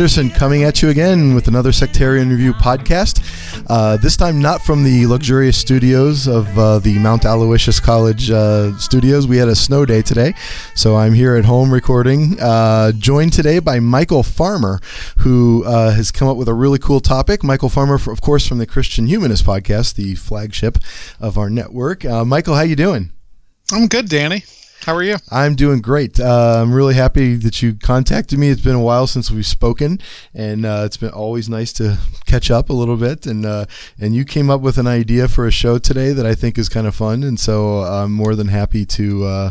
[0.00, 3.20] Anderson coming at you again with another Sectarian Review podcast.
[3.68, 8.74] Uh, this time, not from the luxurious studios of uh, the Mount Aloysius College uh,
[8.78, 9.26] studios.
[9.26, 10.32] We had a snow day today,
[10.74, 12.40] so I'm here at home recording.
[12.40, 14.80] Uh, joined today by Michial Farmer,
[15.18, 17.42] who uh, has come up with a really cool topic.
[17.42, 20.78] Michial Farmer, of course, from the Christian Humanist podcast, the flagship
[21.20, 22.06] of our network.
[22.06, 23.12] Uh, Michial, how you doing?
[23.70, 24.44] I'm good, Danny.
[24.86, 25.16] How are you?
[25.30, 26.18] I'm doing great.
[26.18, 28.48] Uh, I'm really happy that you contacted me.
[28.48, 30.00] It's been a while since we've spoken,
[30.32, 33.26] and uh, it's been always nice to catch up a little bit.
[33.26, 33.66] And uh,
[34.00, 36.70] and you came up with an idea for a show today that I think is
[36.70, 39.24] kind of fun, and so I'm more than happy to.
[39.24, 39.50] Uh,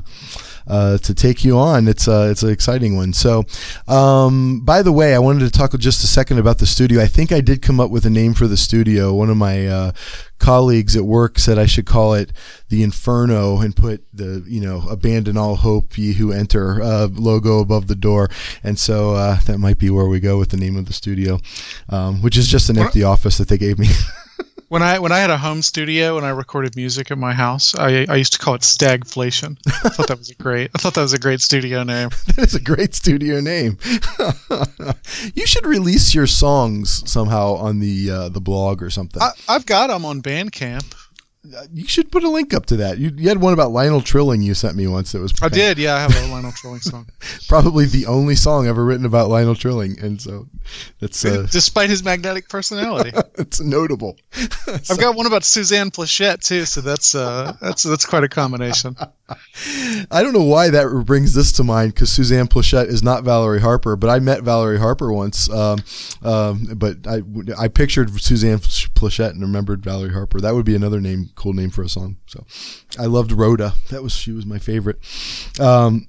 [0.67, 1.87] uh, to take you on.
[1.87, 3.11] It's uh, it's an exciting one.
[3.11, 3.43] So,
[3.87, 7.01] um, by the way, I wanted to talk just a second about the studio.
[7.01, 9.11] I think I did come up with a name for the studio.
[9.11, 9.91] One of my
[10.39, 12.31] colleagues at work said I should call it
[12.69, 17.59] the Inferno and put the you know abandon all hope ye who enter uh, logo
[17.59, 18.29] above the door,
[18.63, 21.39] and so uh, that might be where we go with the name of the studio,
[21.89, 23.87] um, which is just an empty office that they gave me.
[24.69, 27.73] When I when I had a home studio and I recorded music at my house,
[27.73, 29.57] I, I used to call it Stagflation.
[29.65, 30.69] I thought that was a great.
[30.75, 32.09] I thought that was a great studio name.
[32.35, 33.79] that is a great studio name.
[35.33, 39.19] you should release your songs somehow on the uh, the blog or something.
[39.19, 40.93] I, I've got them on Bandcamp.
[41.73, 42.97] You should put a link up to that.
[42.97, 45.13] You, you had one about Lionel Trilling you sent me once.
[45.13, 45.95] That was I did, yeah.
[45.95, 47.07] I have a Lionel Trilling song.
[47.47, 50.47] probably the only song ever written about Lionel Trilling, and so
[50.99, 54.17] that's uh, Despite his magnetic personality, it's notable.
[54.67, 56.65] I've got one about Suzanne Pleshette too.
[56.65, 58.97] So that's uh, that's that's quite a combination.
[60.11, 63.61] I don't know why that brings this to mind because Suzanne Pleshette is not Valerie
[63.61, 65.49] Harper, but I met Valerie Harper once.
[65.49, 65.79] Um,
[66.23, 67.21] um, but I
[67.57, 70.39] I pictured Suzanne Pleshette and remembered Valerie Harper.
[70.39, 72.17] That would be another name, cool name for a song.
[72.25, 72.45] So
[72.97, 73.73] I loved Rhoda.
[73.89, 74.99] That was she was my favorite.
[75.59, 76.07] Um,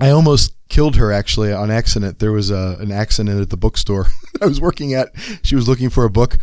[0.00, 2.18] I almost killed her actually on accident.
[2.18, 4.06] There was a, an accident at the bookstore
[4.42, 5.12] I was working at.
[5.42, 6.38] She was looking for a book,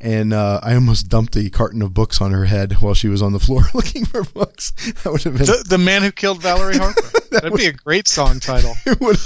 [0.00, 3.22] and uh, I almost dumped a carton of books on her head while she was
[3.22, 4.72] on the floor looking for books.
[5.04, 7.00] That would have been the, the man who killed Valerie Harper.
[7.02, 8.74] that That'd would, be a great song title.
[8.84, 9.16] It would.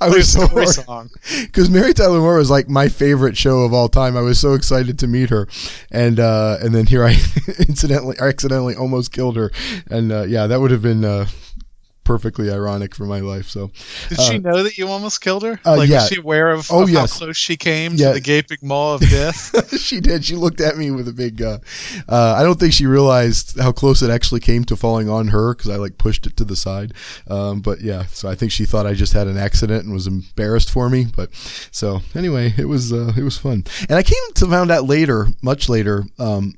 [0.00, 1.10] I was so song
[1.40, 4.16] because Mary Tyler Moore was like my favorite show of all time.
[4.16, 5.48] I was so excited to meet her,
[5.90, 7.12] and uh, and then here I
[7.58, 9.50] incidentally, accidentally, almost killed her,
[9.90, 11.26] and uh, yeah, that would have been uh,
[12.04, 13.48] perfectly ironic for my life.
[13.48, 13.70] So,
[14.08, 15.60] did she know that you almost killed her?
[15.64, 15.98] Uh, like, yeah.
[15.98, 17.12] was she aware of, oh, of yes.
[17.12, 18.08] how close she came Yeah.
[18.08, 19.78] to the gaping maw of death?
[19.80, 20.24] she did.
[20.24, 21.42] She looked at me with a big.
[21.42, 21.58] Uh,
[22.08, 25.54] uh, I don't think she realized how close it actually came to falling on her
[25.54, 26.92] because I like pushed it to the side.
[27.28, 30.06] Um, but yeah, so I think she thought I just had an accident and was
[30.06, 31.06] embarrassed for me.
[31.14, 31.30] But
[31.70, 33.64] so anyway, it was uh, it was fun.
[33.88, 36.04] And I came to found out later, much later.
[36.18, 36.54] Um,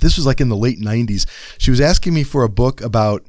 [0.00, 1.26] this was like in the late '90s.
[1.58, 3.26] She was asking me for a book about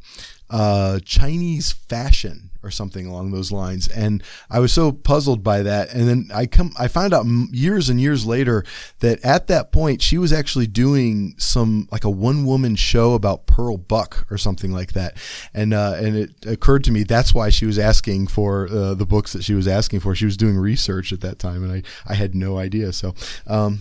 [0.54, 4.22] uh, Chinese fashion or something along those lines, and
[4.52, 5.92] I was so puzzled by that.
[5.92, 8.64] And then I come, I found out years and years later
[9.00, 13.48] that at that point she was actually doing some like a one woman show about
[13.48, 15.18] Pearl Buck or something like that.
[15.56, 19.08] And uh, and it occurred to me that's why she was asking for uh, the
[19.08, 20.14] books that she was asking for.
[20.14, 22.94] She was doing research at that time, and I I had no idea.
[22.94, 23.16] So.
[23.48, 23.80] Um,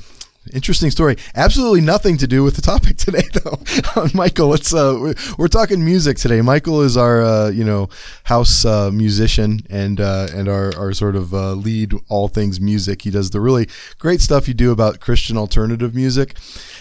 [0.51, 1.17] Interesting story.
[1.37, 3.53] Absolutely nothing to do with the topic today, though.
[3.53, 4.75] Uh, Michial, let's.
[4.75, 6.41] Uh, we're, talking music today.
[6.41, 7.89] Michial is our, uh, you know,
[8.25, 13.03] house uh, musician and uh, and our, our sort of uh, lead all things music.
[13.03, 16.37] He does the really great stuff you do about Christian alternative music,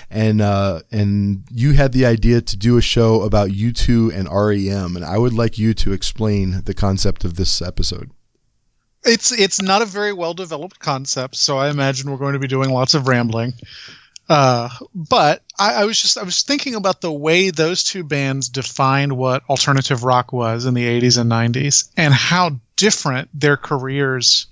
[0.10, 4.96] and uh, and you had the idea to do a show about U2 and REM,
[4.96, 8.10] and I would like you to explain the concept of this episode.
[9.04, 12.48] It's it's not a very well developed concept, so I imagine we're going to be
[12.48, 13.54] doing lots of rambling.
[14.30, 18.48] Uh, but I, I was just I was thinking about the way those two bands
[18.50, 24.48] defined what alternative rock was in the 80s and 90s, and how different their careers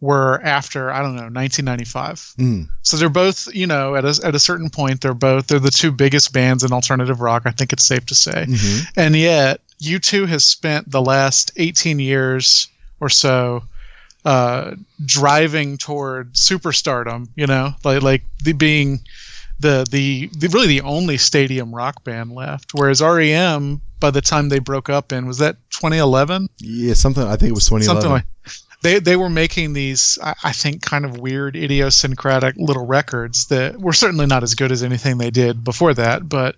[0.00, 2.34] were after I don't know 1995.
[2.38, 2.68] Mm.
[2.82, 5.70] So they're both you know at a at a certain point they're both they're the
[5.70, 7.44] two biggest bands in alternative rock.
[7.46, 8.86] I think it's safe to say, Mhm.
[8.96, 12.68] and yet U2 has spent the last 18 years
[13.00, 13.62] or so
[14.24, 14.74] uh,
[15.04, 17.28] driving toward superstardom.
[17.36, 19.00] You know, like like the being
[19.60, 22.72] the, the the really the only stadium rock band left.
[22.74, 26.48] Whereas REM, by the time they broke up in was that 2011?
[26.58, 27.22] Yeah, something.
[27.22, 28.02] I think it was 2011.
[28.02, 28.24] Something like
[28.82, 33.80] they they were making these I, I think kind of weird idiosyncratic little records that
[33.80, 36.56] were certainly not as good as anything they did before that, but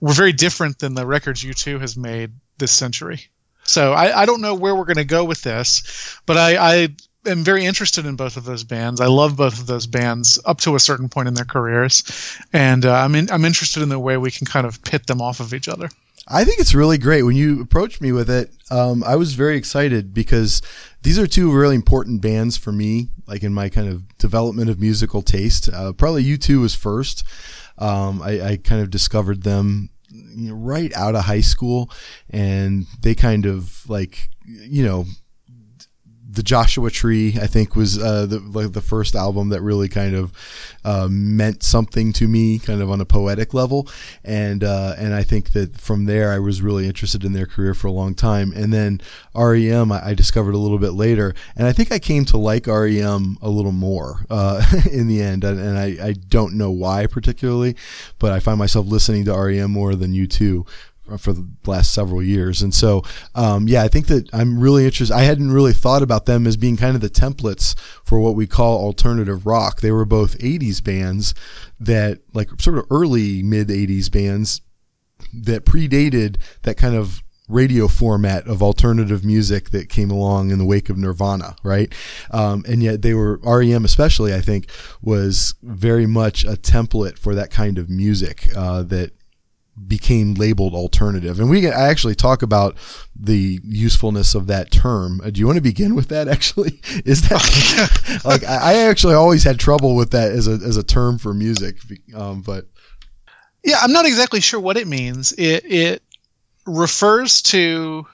[0.00, 3.20] were very different than the records U2 has made this century.
[3.64, 6.88] So I, I don't know where we're going to go with this, but I, I
[7.26, 9.00] am very interested in both of those bands.
[9.00, 12.04] I love both of those bands up to a certain point in their careers,
[12.52, 15.20] and uh, I'm in, I'm interested in the way we can kind of pit them
[15.20, 15.88] off of each other.
[16.28, 17.22] I think it's really great.
[17.22, 20.60] When you approached me with it, um, I was very excited because
[21.02, 24.80] these are two really important bands for me, like in my kind of development of
[24.80, 25.68] musical taste.
[25.72, 27.22] Uh, probably U2 was first.
[27.78, 29.90] Um, I, I, kind of discovered them
[30.48, 31.90] right out of high school,
[32.30, 35.04] and they kind of like, you know,
[36.36, 40.14] the Joshua Tree, I think, was uh, the like the first album that really kind
[40.14, 40.32] of
[40.84, 43.88] uh, meant something to me, kind of on a poetic level,
[44.22, 47.74] and uh, and I think that from there I was really interested in their career
[47.74, 48.52] for a long time.
[48.54, 49.00] And then
[49.34, 52.66] REM, I, I discovered a little bit later, and I think I came to like
[52.66, 57.06] REM a little more uh, in the end, and, and I, I don't know why
[57.06, 57.76] particularly,
[58.18, 60.66] but I find myself listening to REM more than U2
[61.18, 62.62] for the last several years.
[62.62, 63.02] And so,
[63.34, 65.14] um, yeah, I think that I'm really interested.
[65.14, 68.46] I hadn't really thought about them as being kind of the templates for what we
[68.46, 69.80] call alternative rock.
[69.80, 71.34] They were both 80s bands
[71.78, 74.60] that, like, sort of early mid 80s bands
[75.32, 80.64] that predated that kind of radio format of alternative music that came along in the
[80.64, 81.92] wake of Nirvana, right?
[82.30, 84.68] Um, and yet they were REM, especially I think,
[85.00, 89.12] was very much a template for that kind of music uh, that
[89.86, 91.38] became labeled alternative.
[91.38, 92.76] And we can actually talk about
[93.14, 95.20] the usefulness of that term.
[95.22, 96.80] Uh, do you want to begin with that actually?
[97.04, 101.18] Is that like I actually always had trouble with that as a as a term
[101.18, 101.76] for music
[102.14, 102.66] um, but
[103.66, 105.32] yeah, I'm not exactly sure what it means.
[105.32, 106.02] It it
[106.66, 108.06] refers to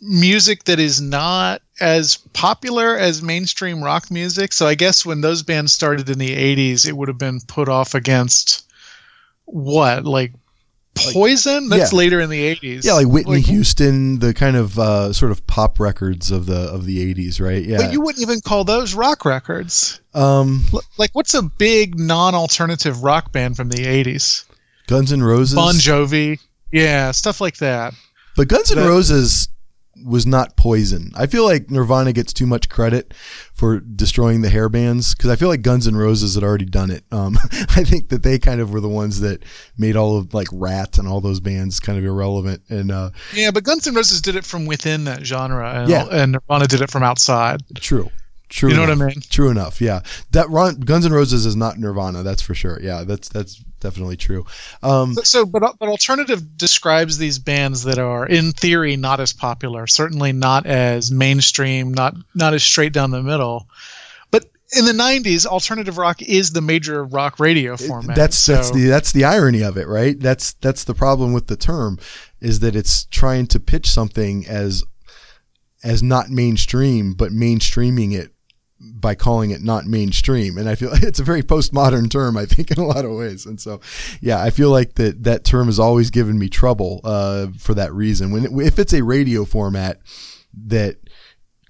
[0.00, 4.52] music that is not as popular as mainstream rock music.
[4.52, 7.68] So I guess when those bands started in the 80s, it would have been put
[7.68, 8.70] off against
[9.46, 10.04] what?
[10.04, 10.32] Like
[10.94, 11.68] Poison?
[11.68, 11.98] That's yeah.
[11.98, 12.84] later in the 80s.
[12.84, 16.56] Yeah, like Whitney like, Houston, the kind of uh, sort of pop records of the
[16.72, 17.64] of the 80s, right?
[17.64, 17.78] Yeah.
[17.78, 20.00] But you wouldn't even call those rock records.
[20.14, 20.62] Um,
[20.98, 24.44] like what's a big non-alternative rock band from the 80s?
[24.86, 25.54] Guns N' Roses.
[25.54, 26.38] Bon Jovi.
[26.70, 27.94] Yeah, stuff like that.
[28.36, 29.48] But Guns N' Roses
[30.04, 31.12] was not poison.
[31.14, 33.14] I feel like Nirvana gets too much credit
[33.52, 36.90] for destroying the hair bands because I feel like Guns N' Roses had already done
[36.90, 37.04] it.
[37.12, 39.44] Um, I think that they kind of were the ones that
[39.78, 42.62] made all of like Ratt and all those bands kind of irrelevant.
[42.68, 46.06] And uh, yeah, but Guns N' Roses did it from within that genre, and, yeah.
[46.10, 47.62] and Nirvana did it from outside.
[47.76, 48.10] True.
[48.48, 48.70] True.
[48.70, 48.98] You know enough.
[48.98, 49.20] what I mean?
[49.30, 49.80] True enough.
[49.80, 50.00] Yeah.
[50.30, 52.22] That Ron, Guns N' Roses is not Nirvana.
[52.22, 52.78] That's for sure.
[52.80, 53.04] Yeah.
[53.04, 54.46] That's that's definitely true.
[54.82, 59.86] Um, so, but but alternative describes these bands that are in theory not as popular,
[59.86, 63.68] certainly not as mainstream, not not as straight down the middle.
[64.30, 64.46] But
[64.76, 68.16] in the '90s, alternative rock is the major rock radio format.
[68.16, 68.54] That's so.
[68.54, 70.18] that's the that's the irony of it, right?
[70.18, 71.98] That's that's the problem with the term,
[72.40, 74.82] is that it's trying to pitch something as
[75.84, 78.33] as not mainstream, but mainstreaming it
[78.92, 80.58] by calling it not mainstream.
[80.58, 83.46] And I feel it's a very postmodern term, I think, in a lot of ways.
[83.46, 83.80] And so,
[84.20, 87.92] yeah, I feel like that that term has always given me trouble uh, for that
[87.92, 88.30] reason.
[88.30, 90.00] When it, if it's a radio format
[90.66, 90.98] that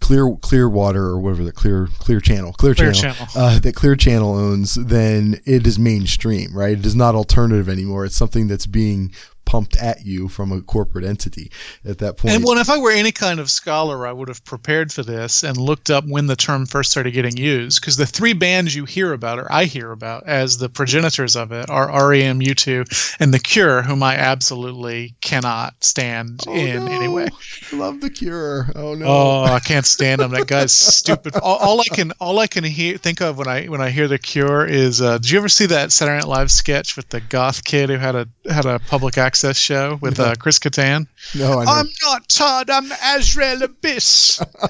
[0.05, 3.33] Clear Clearwater or whatever the Clear Clear Channel Clear, Clear Channel, channel.
[3.35, 6.79] Uh, that Clear Channel owns, then it is mainstream, right?
[6.79, 8.05] It is not alternative anymore.
[8.05, 9.15] It's something that's being
[9.45, 11.51] pumped at you from a corporate entity
[11.85, 12.35] at that point.
[12.35, 15.43] And well, if I were any kind of scholar, I would have prepared for this
[15.43, 17.81] and looked up when the term first started getting used.
[17.81, 21.53] Because the three bands you hear about, or I hear about, as the progenitors of
[21.53, 26.93] it, are REM, U2, and The Cure, whom I absolutely cannot stand oh, in no.
[26.93, 27.29] any way.
[27.73, 28.71] I love The Cure.
[28.75, 29.07] Oh no.
[29.07, 30.31] Oh, I can't stand him.
[30.33, 31.37] That guy's stupid.
[31.37, 34.09] All, all, I can all I can hear think of when I when I hear
[34.09, 37.21] The Cure is, uh, did you ever see that Saturday Night Live sketch with the
[37.21, 41.09] goth kid who had a had a public access show with uh, Chris Kattan.
[41.37, 42.71] No, I am not Todd.
[42.71, 44.41] I'm Azrael Abyss.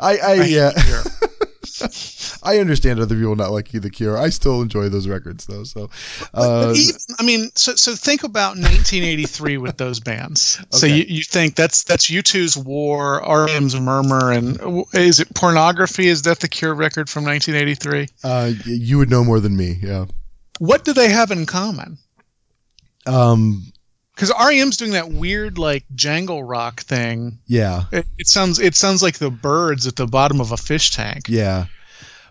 [0.00, 0.72] I, I, yeah.
[2.42, 4.16] I understand other people not liking The Cure.
[4.16, 5.64] I still enjoy those records though.
[5.64, 5.90] So,
[6.32, 10.56] uh, even, I mean, so so think about 1983 with those bands.
[10.58, 10.66] Okay.
[10.70, 16.08] So you, you think that's that's U2's War, REM's Murmur, and is it Pornography?
[16.08, 18.08] Is that the Cure record from 1983?
[18.24, 19.76] Uh, you would know more than me.
[19.82, 20.06] Yeah.
[20.60, 21.96] What do they have in common?
[23.06, 23.72] Um,
[24.14, 27.38] because REM's doing that weird like jangle rock thing.
[27.46, 27.84] Yeah.
[27.90, 31.30] It, it, sounds it sounds like the birds at the bottom of a fish tank.
[31.30, 31.64] Yeah.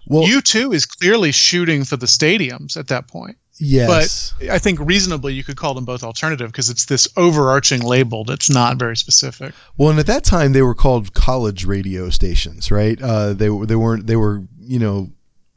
[0.05, 3.37] Well, U2 is clearly shooting for the stadiums at that point.
[3.59, 7.81] yes, But I think reasonably you could call them both alternative because it's this overarching
[7.81, 9.55] label that's not very specific.
[9.75, 13.01] Well, and at that time they were called college radio stations, right?
[13.01, 15.09] Uh, they were they weren't they were you know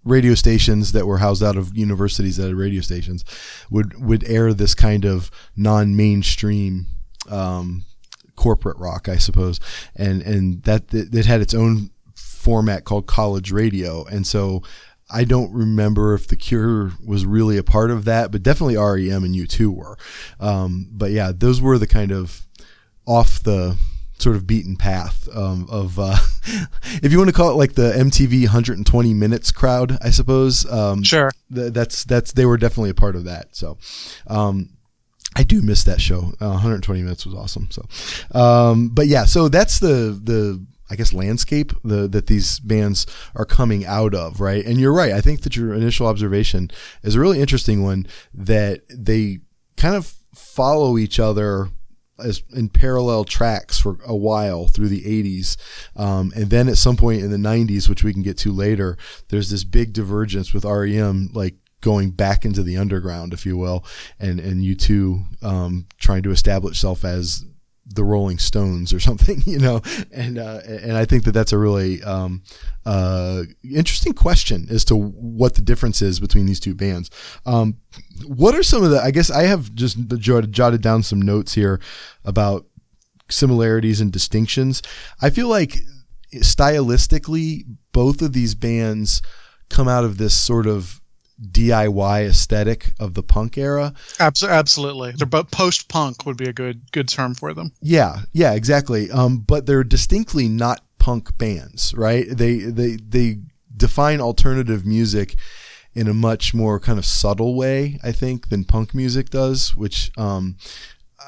[0.04, 3.24] radio stations that were housed out of universities that had radio stations
[3.70, 6.86] would would air this kind of non-mainstream
[7.30, 7.84] um,
[8.36, 9.60] corporate rock, I suppose,
[9.94, 14.62] and and that it had its own format called college radio, and so.
[15.14, 19.24] I don't remember if The Cure was really a part of that, but definitely REM
[19.24, 19.98] and U2 were.
[20.40, 22.46] Um, but yeah, those were the kind of
[23.04, 23.76] off the
[24.22, 26.16] sort of beaten path um, of uh,
[27.02, 30.70] if you want to call it like the MTV 120 minutes crowd, I suppose.
[30.70, 31.30] Um, Sure.
[31.54, 33.54] th- that's that's they were definitely a part of that.
[33.56, 33.78] So.
[34.26, 34.70] Um,
[35.34, 36.34] I do miss that show.
[36.42, 37.68] Uh, 120 minutes was awesome.
[37.70, 37.86] So,
[38.38, 43.46] um, but yeah, so that's the the I guess landscape the, that these bands are
[43.46, 44.62] coming out of, right?
[44.62, 45.10] And you're right.
[45.12, 46.70] I think that your initial observation
[47.02, 48.06] is a really interesting one.
[48.34, 49.38] That they
[49.78, 51.70] kind of follow each other
[52.18, 55.56] as in parallel tracks for a while through the 80s
[55.96, 58.96] um, and then at some point in the 90s which we can get to later
[59.28, 63.84] there's this big divergence with REM like going back into the underground if you will
[64.18, 67.44] and and U2 um, trying to establish itself as
[67.94, 71.58] the Rolling Stones or something, you know, and uh, and I think that that's a
[71.58, 72.42] really um,
[72.84, 77.10] uh, interesting question as to what the difference is between these two bands.
[77.46, 77.78] Um,
[78.26, 79.00] what are some of the?
[79.00, 81.80] I guess I have just jotted, jotted down some notes here
[82.24, 82.66] about
[83.28, 84.82] similarities and distinctions.
[85.20, 85.76] I feel like
[86.34, 89.22] stylistically, both of these bands
[89.68, 91.01] come out of this sort of
[91.40, 93.94] DIY aesthetic of the punk era.
[94.20, 95.12] Absolutely.
[95.12, 97.72] They're both post punk would be a good good term for them.
[97.80, 99.10] Yeah, yeah, exactly.
[99.10, 102.26] Um, but they're distinctly not punk bands, right?
[102.30, 103.38] They they they
[103.76, 105.34] define alternative music
[105.94, 109.76] in a much more kind of subtle way, I think, than punk music does.
[109.76, 110.56] Which, um,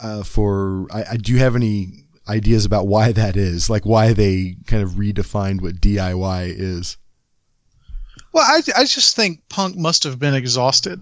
[0.02, 3.68] uh, for I, I do you have any ideas about why that is?
[3.68, 6.96] Like why they kind of redefined what DIY is?
[8.34, 11.00] Well, I, I just think punk must have been exhausted.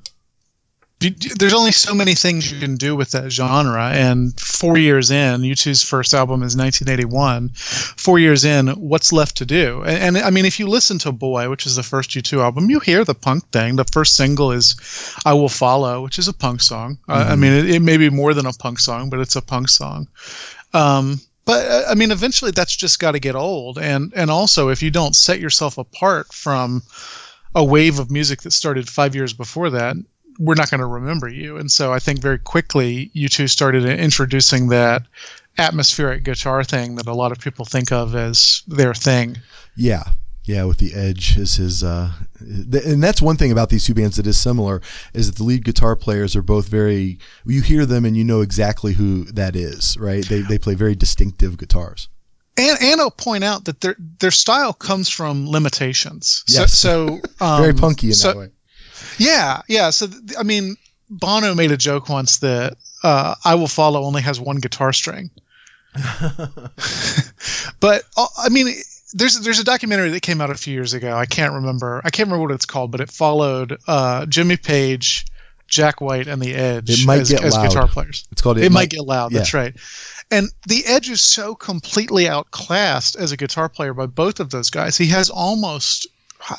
[1.01, 5.41] There's only so many things you can do with that genre, and four years in,
[5.41, 7.49] U2's first album is 1981.
[7.49, 9.83] Four years in, what's left to do?
[9.83, 12.71] And, and I mean, if you listen to Boy, which is the first U2 album,
[12.71, 13.77] you hear the punk thing.
[13.77, 14.77] The first single is
[15.25, 16.99] "I Will Follow," which is a punk song.
[17.09, 19.43] Uh, I mean, it, it may be more than a punk song, but it's a
[19.43, 20.07] punk song.
[20.75, 23.79] Um, but uh, I mean, eventually, that's just got to get old.
[23.79, 26.83] And and also, if you don't set yourself apart from
[27.55, 29.97] a wave of music that started five years before that,
[30.39, 31.57] we're not going to remember you.
[31.57, 35.03] And so I think very quickly U2 started introducing that
[35.59, 39.37] atmospheric guitar thing that a lot of people think of as their thing.
[39.77, 40.05] Yeah.
[40.45, 43.95] Yeah, with the edge is his, uh, th- and that's one thing about these two
[43.95, 44.83] bands that is similar
[45.15, 47.19] is that the lead guitar players are both very.
[47.47, 50.27] You hear them and you know exactly who that is, right?
[50.27, 52.09] They they play very distinctive guitars.
[52.59, 56.43] And, and I'll point out that their their style comes from limitations.
[56.49, 56.77] Yes.
[56.77, 58.49] So, so um, Very punky in so- that way.
[59.19, 59.91] Yeah, yeah.
[59.91, 60.77] So th- I mean,
[61.09, 65.31] Bono made a joke once that uh, "I Will Follow" only has one guitar string.
[67.81, 68.75] but uh, I mean,
[69.13, 71.15] there's there's a documentary that came out a few years ago.
[71.15, 72.01] I can't remember.
[72.05, 75.27] I can't remember what it's called, but it followed uh, Jimmy Page,
[75.69, 77.69] Jack White, and the Edge It might as, get as loud.
[77.69, 78.27] guitar players.
[78.33, 78.59] It's called.
[78.59, 79.33] It, might, get loud.
[79.33, 79.75] That's right.
[80.31, 84.71] And the Edge is so completely outclassed as a guitar player by both of those
[84.71, 84.97] guys.
[84.97, 86.07] He has almost.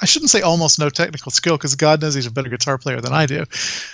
[0.02, 3.02] I shouldn't say almost no technical skill because God knows he's a better guitar player
[3.02, 3.44] than I do,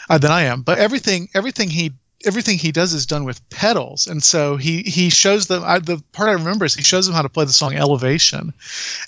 [0.07, 0.61] uh, than I am.
[0.61, 1.93] But everything, everything he,
[2.25, 5.63] everything he does is done with pedals, and so he he shows them.
[5.65, 8.53] I, the part I remember is he shows them how to play the song Elevation,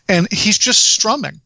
[0.08, 1.42] and he's just strumming.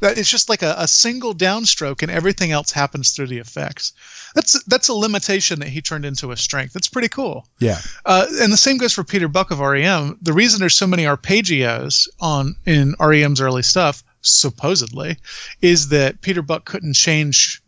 [0.00, 3.92] That it's just like a, a single downstroke, and everything else happens through the effects.
[4.34, 6.72] That's that's a limitation that he turned into a strength.
[6.72, 7.48] That's pretty cool.
[7.58, 7.80] Yeah.
[8.04, 10.18] Uh, and the same goes for Peter Buck of REM.
[10.22, 15.16] The reason there's so many arpeggios on in REM's early stuff, supposedly,
[15.62, 17.60] is that Peter Buck couldn't change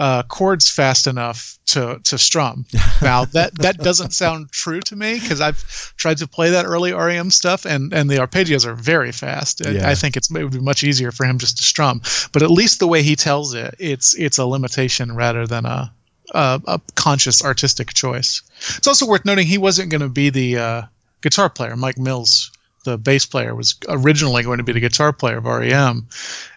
[0.00, 2.64] uh, chords fast enough to to strum.
[3.02, 5.62] Now that that doesn't sound true to me because I've
[5.96, 9.62] tried to play that early REM stuff, and and the arpeggios are very fast.
[9.64, 9.88] Yeah.
[9.88, 12.02] I think it's it would be much easier for him just to strum.
[12.32, 15.92] But at least the way he tells it, it's it's a limitation rather than a
[16.32, 18.42] a, a conscious artistic choice.
[18.76, 20.82] It's also worth noting he wasn't going to be the uh,
[21.20, 21.76] guitar player.
[21.76, 22.52] Mike Mills,
[22.84, 26.06] the bass player, was originally going to be the guitar player of REM,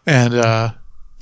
[0.06, 0.72] and uh,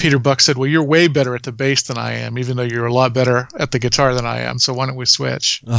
[0.01, 2.63] Peter Buck said, "Well, you're way better at the bass than I am, even though
[2.63, 4.57] you're a lot better at the guitar than I am.
[4.57, 5.63] So why don't we switch?"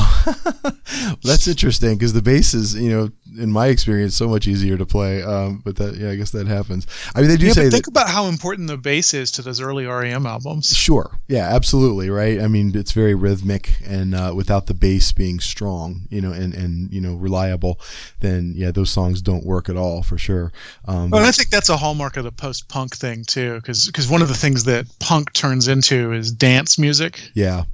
[0.94, 3.10] Oh, that's interesting because the bass is, you know,
[3.42, 5.22] in my experience, so much easier to play.
[5.22, 6.86] Um, but that, yeah, I guess that happens.
[7.14, 7.70] I mean, they do Yeah, say but that.
[7.72, 10.76] think about how important the bass is to those early REM albums.
[10.76, 11.18] Sure.
[11.28, 12.10] Yeah, absolutely.
[12.10, 12.40] Right.
[12.40, 16.52] I mean, it's very rhythmic, and uh, without the bass being strong, you know, and
[16.54, 17.80] and you know reliable,
[18.20, 20.52] then yeah, those songs don't work at all for sure.
[20.86, 24.08] Um, Well, and I think that's a hallmark of the post-punk thing too, because because
[24.12, 27.20] one of the things that punk turns into is dance music.
[27.34, 27.64] yeah,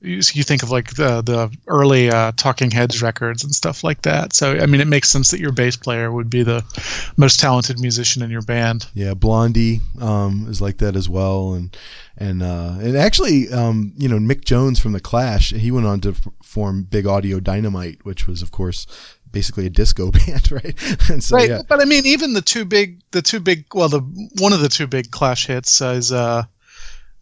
[0.00, 4.02] You, you think of like the the early uh, Talking Heads records and stuff like
[4.02, 4.34] that.
[4.34, 6.62] So I mean, it makes sense that your bass player would be the
[7.16, 8.86] most talented musician in your band.
[8.94, 9.14] yeah.
[9.14, 11.76] Blondie um, is like that as well, and
[12.18, 16.00] and uh, and actually, um, you know, Mick Jones from the Clash, he went on
[16.00, 18.86] to f- form Big Audio Dynamite, which was, of course.
[19.32, 20.74] Basically a disco band, right?
[21.10, 23.88] And so right, yeah, but I mean, even the two big, the two big, well,
[23.88, 24.00] the
[24.38, 26.44] one of the two big Clash hits is uh,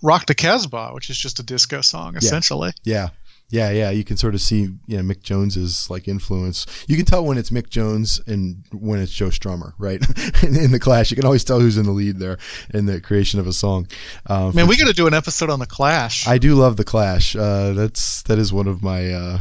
[0.02, 2.73] "Rock the Casbah," which is just a disco song, essentially.
[2.84, 3.08] Yeah.
[3.50, 6.66] Yeah, yeah, you can sort of see, you know, Mick Jones's like influence.
[6.88, 10.02] You can tell when it's Mick Jones and when it's Joe Strummer, right?
[10.42, 12.38] in, in the Clash, you can always tell who's in the lead there
[12.73, 13.87] in the creation of a song.
[14.26, 16.26] Um, Man, we got to do an episode on the Clash.
[16.26, 17.37] I do love the Clash.
[17.37, 19.38] Uh, that's that is one of my uh,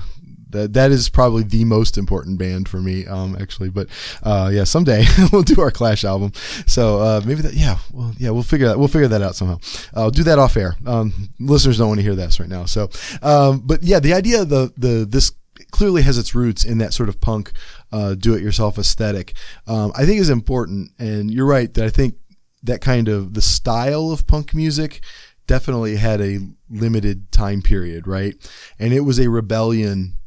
[0.53, 3.69] that that is probably the most important band for me, um, actually.
[3.69, 3.87] But
[4.23, 6.31] uh, yeah, someday we'll do our Clash album.
[6.65, 9.59] So uh, maybe that yeah, well yeah, we'll figure that we'll figure that out somehow.
[9.93, 10.75] I'll do that off air.
[10.85, 12.65] Um, listeners don't want to hear this right now.
[12.65, 12.89] So,
[13.21, 15.31] um, but yeah, the idea of the the this
[15.71, 17.51] clearly has its roots in that sort of punk
[17.91, 19.33] uh, do-it-yourself aesthetic.
[19.67, 22.15] Um, I think is important, and you're right that I think
[22.63, 25.01] that kind of the style of punk music
[25.47, 28.35] definitely had a limited time period, right?
[28.79, 30.17] And it was a rebellion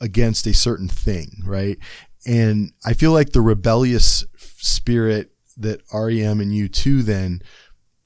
[0.00, 1.78] against a certain thing, right?
[2.26, 7.42] And I feel like the rebellious spirit that REM and U2 then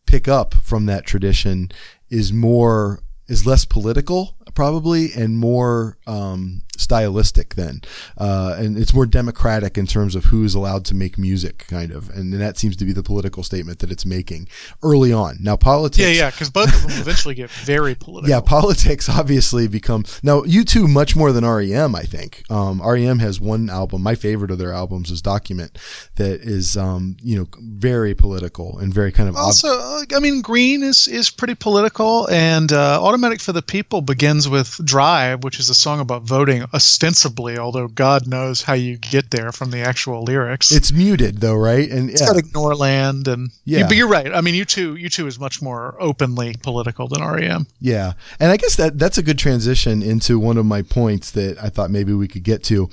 [0.06, 1.70] pick up from that tradition
[2.09, 7.80] is more is less political probably and more um, stylistic then
[8.18, 11.92] uh, and it's more democratic in terms of who is allowed to make music kind
[11.92, 14.49] of and that seems to be the political statement that it's making
[14.82, 18.30] early on now politics yeah, yeah, because both of them eventually get very political.
[18.30, 21.94] yeah, politics obviously become now U2 much more than REM.
[21.94, 24.02] I think um, REM has one album.
[24.02, 25.78] My favorite of their albums is Document,
[26.16, 30.40] that is um, you know very political and very kind of Also, uh, I mean,
[30.40, 35.58] Green is is pretty political, and uh, Automatic for the People begins with Drive, which
[35.58, 39.80] is a song about voting, ostensibly, although God knows how you get there from the
[39.80, 40.71] actual lyrics.
[40.73, 41.91] it's muted though, right?
[41.91, 43.87] And It's yeah, got Ignoreland, and Yeah.
[43.87, 44.33] but you're right.
[44.33, 47.67] I mean, U2, you two is much more openly political than REM.
[47.80, 51.59] Yeah, and I guess that that's a good transition into one of my points that
[51.63, 52.89] I thought maybe we could get to,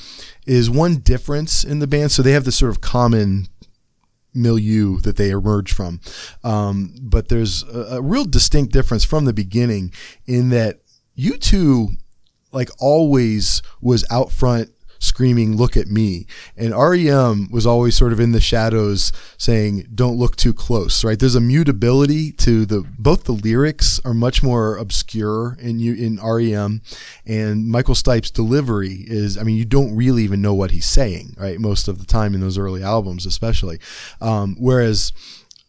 [0.46, 2.12] is one difference in the band.
[2.12, 3.48] So they have this sort of common
[4.34, 6.00] milieu that they emerge from,
[6.44, 9.92] um, but there's a, a real distinct difference from the beginning
[10.26, 10.80] in that
[11.18, 11.98] U2,
[12.52, 16.26] like always, was out front screaming look at me.
[16.56, 21.20] And REM was always sort of in the shadows saying don't look too close right?
[21.20, 26.20] There's a mutability to the both the lyrics are much more obscure in you in
[26.22, 26.82] REM
[27.26, 31.36] and Michael Stipe's delivery is I mean you don't really even know what he's saying
[31.38, 33.80] right most of the time in those early albums especially.
[34.22, 35.12] Um, whereas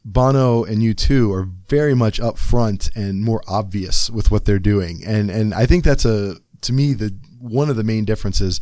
[0.05, 5.03] Bono and U2 are very much upfront and more obvious with what they're doing.
[5.05, 8.61] And and I think that's a to me the one of the main differences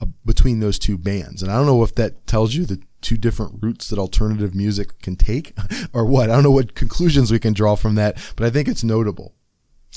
[0.00, 1.42] uh, between those two bands.
[1.42, 5.00] And I don't know if that tells you the two different routes that alternative music
[5.00, 5.56] can take
[5.92, 6.30] or what.
[6.30, 9.34] I don't know what conclusions we can draw from that, but I think it's notable.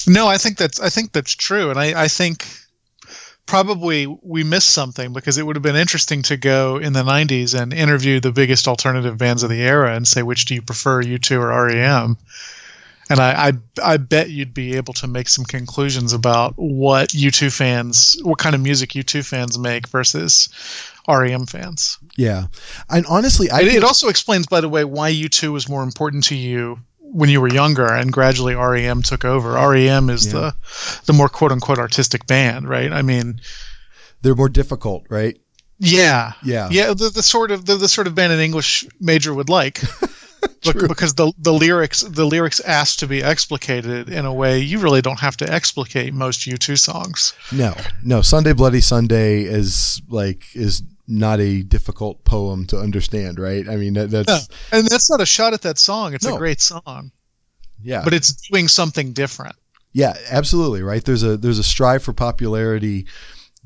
[0.08, 2.46] No, I think that's I think that's true, and I, I think
[3.46, 7.60] probably we missed something because it would have been interesting to go in the '90s
[7.60, 11.02] and interview the biggest alternative bands of the era and say which do you prefer,
[11.02, 12.18] U2 or REM,
[13.10, 13.54] and I, I
[13.94, 18.56] I bet you'd be able to make some conclusions about what U2 fans, what kind
[18.56, 20.50] of music U2 fans make versus
[21.08, 21.98] REM fans.
[22.18, 22.48] Yeah.
[22.90, 26.24] And honestly, I It, it also explains, by the way, why U2 was more important
[26.26, 29.52] to you when you were younger, and gradually REM took over.
[29.54, 30.32] REM is Yeah.
[30.34, 30.56] the
[31.06, 32.92] the more quote unquote artistic band, right?
[32.92, 33.40] I mean,
[34.22, 35.38] they're more difficult, right?
[35.78, 36.70] yeah, Yeah.
[36.72, 36.94] yeah.
[36.94, 39.82] The, the sort of the, the sort of band an English major would like.
[40.64, 40.88] True.
[40.88, 45.02] because the the lyrics the lyrics ask to be explicated in a way you really
[45.02, 47.34] don't have to explicate most U2 songs.
[47.52, 48.22] No, no.
[48.22, 53.70] Sunday Bloody Sunday is like is not a difficult poem to understand, right?
[53.70, 54.28] I mean, that, that's
[54.72, 54.78] Yeah.
[54.80, 56.14] And that's not a shot at that song.
[56.16, 56.36] It's No.
[56.36, 57.12] a great song,
[57.84, 59.56] yeah, but it's doing something different.
[59.94, 61.04] yeah, absolutely, right.
[61.06, 63.06] There's a there's a strive for popularity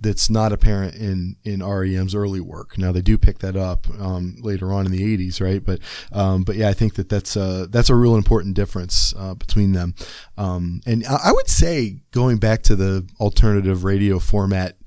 [0.01, 2.77] that's not apparent in in REM's early work.
[2.77, 5.63] Now they do pick that up um, later on in the '80s, right?
[5.63, 5.79] But
[6.12, 9.73] um, but yeah, I think that that's a that's a real important difference uh, between
[9.73, 9.95] them.
[10.38, 14.77] Um, and I, I would say going back to the alternative radio format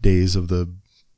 [0.00, 0.72] days of the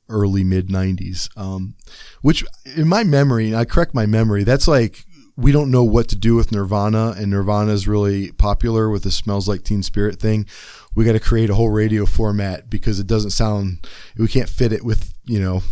[0.09, 1.29] early mid '90s.
[1.37, 1.75] Um,
[2.21, 6.15] which, in my memory, I correct my memory, that's like we don't know what to
[6.15, 10.45] do with Nirvana, and Nirvana is really popular with the "Smells Like Teen Spirit" thing.
[10.95, 13.87] We got to create a whole radio format because it doesn't sound.
[14.17, 15.63] We can't fit it with you know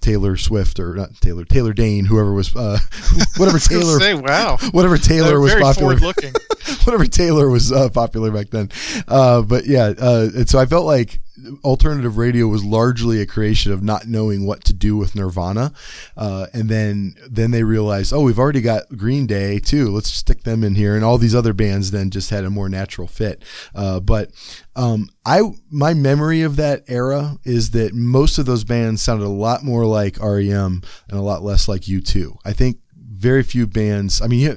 [0.00, 2.78] Taylor Swift or not Taylor Taylor Dayne, whoever was uh,
[3.36, 4.56] whatever Taylor Say, wow.
[4.72, 5.96] whatever Taylor was popular.
[5.96, 6.32] looking.
[6.84, 8.70] whatever Taylor was uh, popular back then.
[9.06, 11.20] Uh, but yeah, uh, and so I felt like
[11.64, 15.72] alternative radio was largely a creation of not knowing what to do with Nirvana,
[16.16, 19.90] uh, and then then they realized, oh, we've already got Green Day too.
[19.90, 22.68] Let's stick them in here, and all these other bands then just had a more
[22.68, 23.42] natural fit.
[23.74, 24.30] Uh, but
[24.76, 29.28] um, I my memory of that era is that most of those bands sounded a
[29.28, 32.36] lot more like REM and a lot less like U2.
[32.44, 34.22] I think very few bands.
[34.22, 34.56] I mean, you,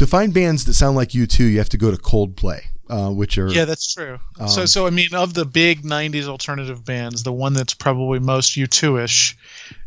[0.00, 3.36] to find bands that sound like U2, you have to go to Coldplay, uh, which
[3.36, 4.18] are Yeah, that's true.
[4.48, 8.18] so, Um, so I mean, of the big '90s alternative bands, the one that's probably
[8.18, 9.34] most U2ish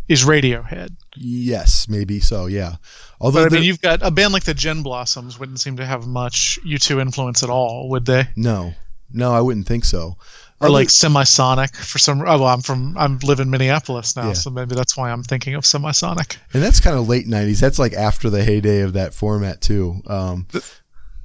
[0.08, 0.96] is Radiohead.
[1.18, 2.76] yes, maybe so, yeah.
[3.20, 5.86] Although But I mean, you've got a band like the Gin Blossoms wouldn't seem to
[5.86, 8.28] have much U2 influence at all, would they?
[8.36, 8.76] no,
[9.12, 10.18] no, I wouldn't think so.
[10.64, 12.22] Or Other- like Semisonic for some.
[12.22, 12.96] Oh, well, I'm from.
[12.98, 14.34] I'm live in Minneapolis now, Yeah.
[14.34, 16.38] so maybe that's why I'm thinking of Semisonic.
[16.54, 17.60] and that's kind of late '90s.
[17.60, 20.02] That's like after the heyday of that format too.
[20.08, 20.48] Um,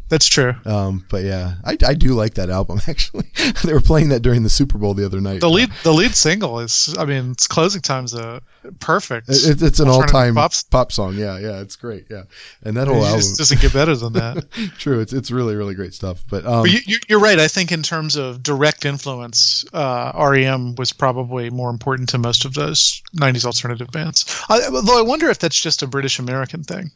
[0.09, 0.55] That's true.
[0.65, 3.27] um, but yeah, I, I do like that album actually.
[3.65, 5.41] they were playing that during the Super Bowl the other night.
[5.41, 6.95] The lead, the lead single is.
[6.99, 8.41] I mean, it's closing time's a
[8.81, 9.29] perfect.
[9.29, 11.15] It- it's an all-time pop pop, song.
[11.17, 12.07] Yeah, yeah, it's great.
[12.11, 12.23] Yeah,
[12.63, 14.51] and that It whole album, just doesn't get better than that.
[14.79, 15.01] true.
[15.01, 16.25] It's it's really really great stuff.
[16.31, 17.39] But um, But you, you're right.
[17.39, 22.45] I think in terms of direct influence, uh, REM was probably more important to most
[22.45, 24.25] of those '90s alternative bands.
[24.49, 26.91] I, although I wonder if that's just a British American thing.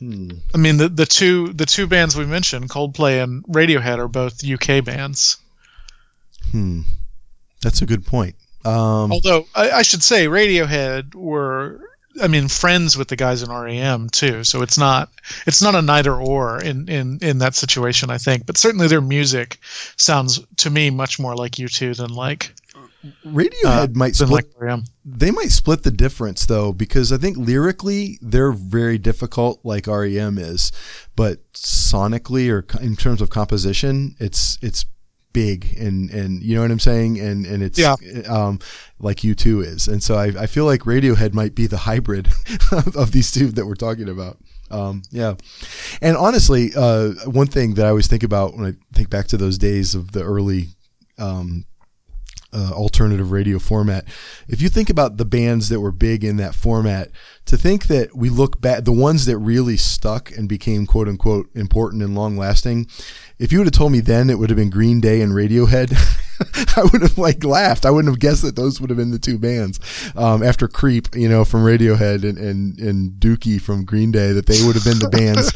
[0.00, 0.30] Hmm.
[0.54, 4.44] I mean, the the two the two bands we mentioned, Coldplay and Radiohead, are both
[4.44, 5.36] UK bands.
[6.50, 6.80] Hmm.
[7.62, 8.34] That's a good point.
[8.64, 11.80] Um, Although I, I should say, Radiohead were,
[12.20, 14.44] I mean, friends with the guys in REM too.
[14.44, 15.10] So it's not
[15.46, 18.10] it's not a neither or in in in that situation.
[18.10, 19.58] I think, but certainly their music
[19.96, 22.52] sounds to me much more like U2 than like
[23.24, 24.30] Radiohead uh, might split.
[24.60, 29.86] like they might split the difference though, because I think lyrically they're very difficult, like
[29.86, 30.70] REM is,
[31.16, 34.84] but sonically or in terms of composition, it's it's
[35.32, 37.94] big and and you know what I'm saying, and and it's Yeah.
[38.28, 38.58] um
[38.98, 42.28] like U2 is, and so I I feel like Radiohead might be the hybrid
[42.94, 44.36] of these two that we're talking about.
[44.70, 45.34] Um, yeah.
[46.00, 49.36] And honestly, uh, one thing that I always think about when I think back to
[49.36, 50.68] those days of the early
[51.18, 51.64] um,
[52.52, 54.04] uh, alternative radio format.
[54.48, 57.10] If you think about the bands that were big in that format,
[57.46, 61.48] to think that we look back, the ones that really stuck and became quote unquote
[61.54, 62.86] important and long lasting,
[63.38, 65.90] if you would have told me then it would have been Green Day and Radiohead,
[66.76, 67.84] I would have like laughed.
[67.84, 69.80] I wouldn't have guessed that those would have been the two bands
[70.16, 74.46] um, after Creep, you know, from Radiohead and, and, and Dookie from Green Day, that
[74.46, 75.52] they would have been the bands.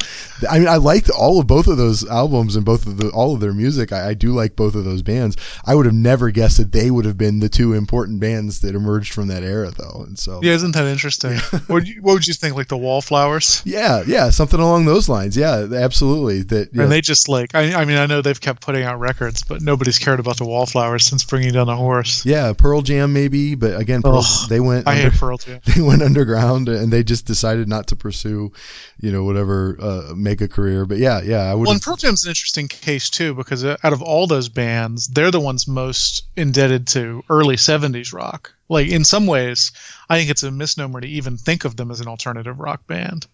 [0.49, 3.35] I mean, I liked all of both of those albums and both of the, all
[3.35, 3.93] of their music.
[3.93, 5.37] I, I do like both of those bands.
[5.65, 8.75] I would have never guessed that they would have been the two important bands that
[8.75, 10.05] emerged from that era though.
[10.07, 11.37] And so, Yeah, isn't that interesting?
[11.51, 13.63] what, would you, what would you think, like the Wallflowers?
[13.65, 15.37] yeah, yeah, something along those lines.
[15.37, 16.43] Yeah, absolutely.
[16.43, 16.83] That, yeah.
[16.83, 19.63] And they just like, I, I mean, I know they've kept putting out records, but
[19.63, 22.25] nobody's cared about the Wallflowers since bringing down the horse.
[22.27, 25.61] yeah, Pearl Jam maybe, but again, Pearl, they went, I under- hate Pearl Jam.
[25.75, 28.53] they went underground and they just decided not to pursue,
[29.01, 30.85] you know, whatever uh, a career.
[30.85, 31.67] But yeah, yeah, I would.
[31.67, 35.31] Well, and Pearl Jam's an interesting case too because out of all those bands, they're
[35.31, 38.55] the ones most indebted to early '70s rock.
[38.69, 39.73] Like in some ways,
[40.09, 43.27] I think it's a misnomer to even think of them as an alternative rock band.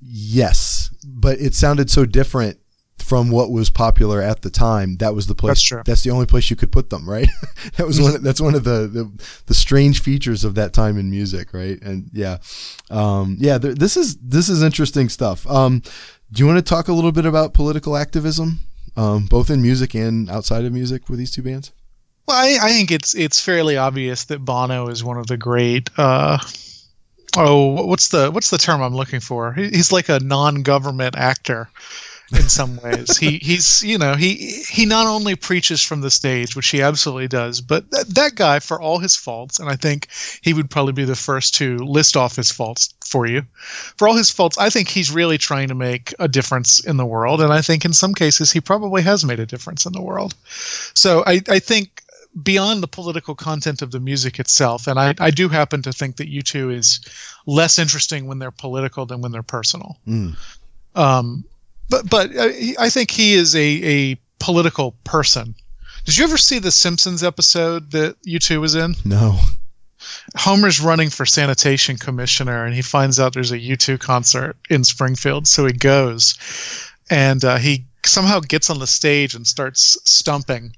[0.00, 2.58] yes, but it sounded so different
[2.98, 4.96] from what was popular at the time.
[4.96, 5.50] That was the place.
[5.50, 5.82] That's true.
[5.84, 7.28] That's the only place you could put them, right?
[7.76, 8.22] that was one.
[8.22, 9.10] That's one of the, the
[9.46, 11.80] the strange features of that time in music, right?
[11.82, 12.38] And yeah,
[12.90, 13.58] um, yeah.
[13.58, 15.46] Th- this is this is interesting stuff.
[15.48, 15.82] Um,
[16.32, 18.60] do you want to talk a little bit about political activism,
[18.96, 21.72] um, both in music and outside of music, with these two bands?
[22.26, 25.90] Well, I, I think it's it's fairly obvious that Bono is one of the great.
[25.98, 26.38] Uh,
[27.36, 29.52] oh, what's the what's the term I'm looking for?
[29.52, 31.68] He's like a non-government actor
[32.32, 33.16] in some ways.
[33.16, 37.28] he he's you know he he not only preaches from the stage, which he absolutely
[37.28, 40.08] does, but that, that guy for all his faults, and I think
[40.40, 43.42] he would probably be the first to list off his faults for you.
[43.96, 47.06] For all his faults, I think he's really trying to make a difference in the
[47.06, 50.02] world, and I think in some cases he probably has made a difference in the
[50.02, 50.34] world.
[50.94, 52.02] So I I think
[52.42, 56.16] beyond the political content of the music itself, and I, I do happen to think
[56.16, 57.00] that U2 is
[57.46, 59.98] less interesting when they're political than when they're personal.
[60.06, 60.36] Mm.
[60.96, 61.44] Um,
[61.88, 65.54] but but uh, I think he is a, a political person.
[66.04, 68.94] Did you ever see the Simpsons episode that U2 was in?
[69.04, 69.38] No.
[70.36, 75.46] Homer's running for sanitation commissioner, and he finds out there's a U2 concert in Springfield,
[75.46, 76.38] so he goes,
[77.08, 80.76] and uh, he somehow gets on the stage and starts stumping.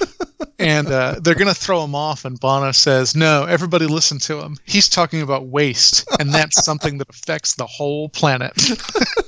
[0.58, 2.24] and uh, they're going to throw him off.
[2.24, 4.56] And Bono says, No, everybody listen to him.
[4.64, 8.52] He's talking about waste, and that's something that affects the whole planet.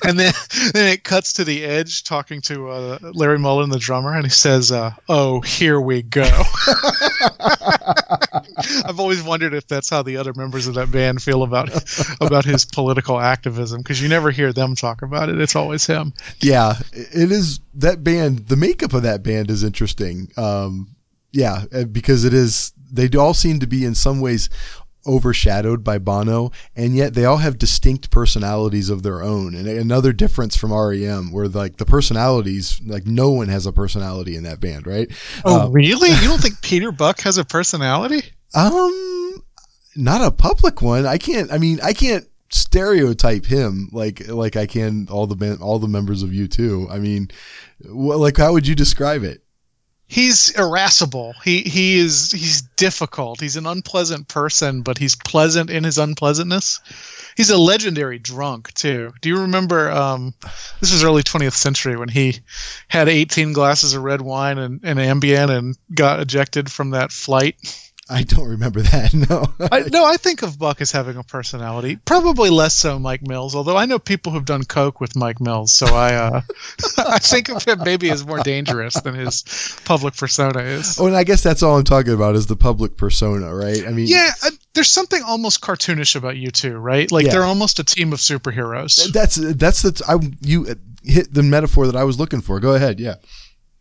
[0.04, 0.32] and then,
[0.72, 4.30] then it cuts to the edge talking to uh, Larry Mullen, the drummer, and he
[4.30, 6.22] says, uh, Oh, here we go.
[8.84, 11.70] I've always wondered if that's how the other members of that band feel about
[12.20, 15.40] about his political activism because you never hear them talk about it.
[15.40, 16.12] It's always him.
[16.40, 18.48] Yeah, it is that band.
[18.48, 20.30] The makeup of that band is interesting.
[20.36, 20.94] Um,
[21.32, 22.72] yeah, uh, because it is.
[22.94, 24.50] They all seem to be in some ways
[25.06, 29.54] overshadowed by Bono, and yet they all have distinct personalities of their own.
[29.54, 34.36] And another difference from REM, where like the personalities, like no one has a personality
[34.36, 35.10] in that band, right?
[35.44, 36.10] Oh, uh, really?
[36.10, 38.22] You don't think Peter Buck has a personality?
[38.54, 39.42] Um,
[39.96, 41.06] not a public one.
[41.06, 41.52] I can't.
[41.52, 45.88] I mean, I can't stereotype him like like I can all the band, all the
[45.88, 46.90] members of U2.
[46.90, 47.30] I mean,
[47.80, 49.41] like how would you describe it?
[50.12, 51.34] He's irascible.
[51.42, 53.40] He he is he's difficult.
[53.40, 56.80] He's an unpleasant person, but he's pleasant in his unpleasantness.
[57.34, 59.14] He's a legendary drunk too.
[59.22, 59.90] Do you remember?
[59.90, 60.34] Um,
[60.80, 62.40] this was early 20th century when he
[62.88, 67.56] had 18 glasses of red wine and, and Ambien and got ejected from that flight.
[68.10, 69.12] I don't remember that.
[69.28, 71.96] No, I, no, I think of Buck as having a personality.
[72.04, 75.72] Probably less so Mike Mills, although I know people who've done coke with Mike Mills,
[75.72, 76.40] so I uh,
[76.98, 79.44] I think of him maybe as more dangerous than his
[79.84, 80.98] public persona is.
[80.98, 83.86] Oh, and I guess that's all I'm talking about is the public persona, right?
[83.86, 87.10] I mean, yeah, uh, there's something almost cartoonish about U2, right?
[87.12, 87.32] Like Yeah.
[87.32, 89.12] they're almost a team of superheroes.
[89.12, 90.66] that's that's the I you
[91.04, 92.58] hit the metaphor that I was looking for.
[92.60, 92.98] Go ahead.
[92.98, 93.14] Yeah.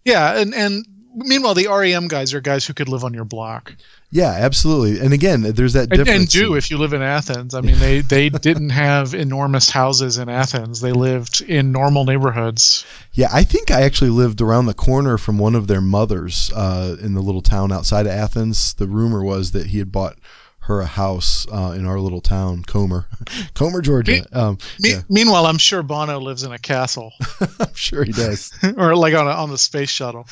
[0.06, 3.74] Yeah, and and meanwhile the REM guys are guys who could live on your block.
[4.14, 5.00] Yeah, absolutely.
[5.04, 6.10] And again, there's that And, difference.
[6.20, 7.56] and do if you live in Athens.
[7.56, 10.82] I mean, they they didn't have enormous houses in Athens.
[10.82, 12.86] They lived in normal neighborhoods.
[13.14, 16.98] Yeah, I think I actually lived around the corner from one of their mothers uh,
[17.02, 18.74] in the little town outside of Athens.
[18.74, 20.18] The rumor was that he had bought
[20.66, 23.08] her a house uh, in our little town, Comer,
[23.56, 24.24] Comer, Georgia.
[24.32, 27.14] Um, Me- yeah, Meanwhile, I'm sure Bono lives in a castle
[27.60, 28.52] I'm sure he does.
[28.78, 30.28] or like on a, on the space shuttle.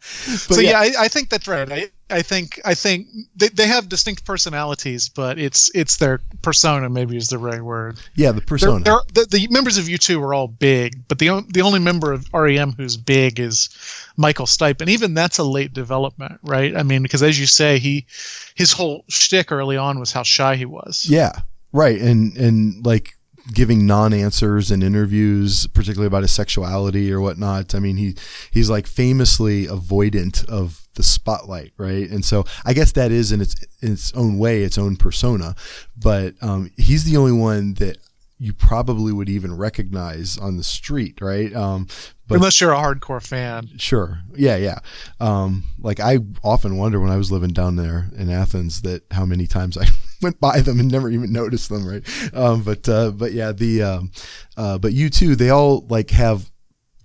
[0.00, 1.70] So yeah, I, I think that's right.
[1.70, 6.90] I, I think I think they, they have distinct personalities, but it's it's their persona
[6.90, 7.98] maybe is the right word.
[8.14, 8.84] yeah, the They're, persona.
[8.84, 12.26] they're, the, the members of U2 are all big, but the the only member of
[12.34, 13.68] REM who's big is
[14.16, 16.76] Michael Stipe, and even that's a late development, right?
[16.76, 18.06] I mean, because as you say, he
[18.54, 21.06] his whole shtick early on was how shy he was.
[21.08, 21.32] Yeah,
[21.72, 22.00] right.
[22.00, 23.13] And and like
[23.52, 27.74] giving non-answers in interviews, particularly about his sexuality or whatnot.
[27.74, 28.16] I mean, he
[28.50, 32.08] he's like famously avoidant of the spotlight, right?
[32.08, 35.54] And so I guess that is in its in its own way its own persona,
[35.96, 37.98] but um, he's the only one that
[38.38, 41.54] you probably would even recognize on the street, right?
[41.54, 41.86] Um,
[42.26, 43.70] but Unless you're a hardcore fan.
[43.76, 44.20] Sure.
[44.34, 44.78] Yeah, yeah.
[45.20, 49.24] Um, like I often wonder when I was living down there in Athens that how
[49.24, 49.86] many times I
[50.24, 52.02] went by them and never even noticed them, right?
[52.34, 54.10] Um, but uh, but yeah, the um,
[54.56, 56.50] uh, but U2, they all like have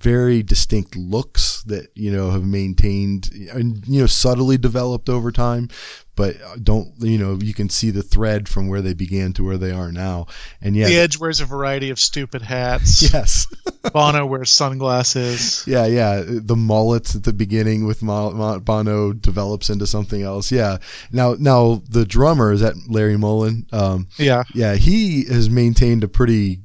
[0.02, 5.68] very distinct looks that you know have maintained and you know subtly developed over time
[6.16, 9.58] but don't you know you can see the thread from where they began to where
[9.58, 10.26] they are now
[10.62, 13.02] and yeah The Edge wears a variety of stupid hats.
[13.14, 13.48] yes
[13.94, 15.64] Bono wears sunglasses.
[15.66, 16.22] Yeah, yeah.
[16.26, 20.52] The mullet at the beginning with Bono develops into something else.
[20.52, 20.78] Yeah.
[21.14, 23.66] Now, now the drummer is that Larry Mullen.
[23.72, 24.44] Um, Yeah.
[24.54, 26.60] yeah, he has maintained a pretty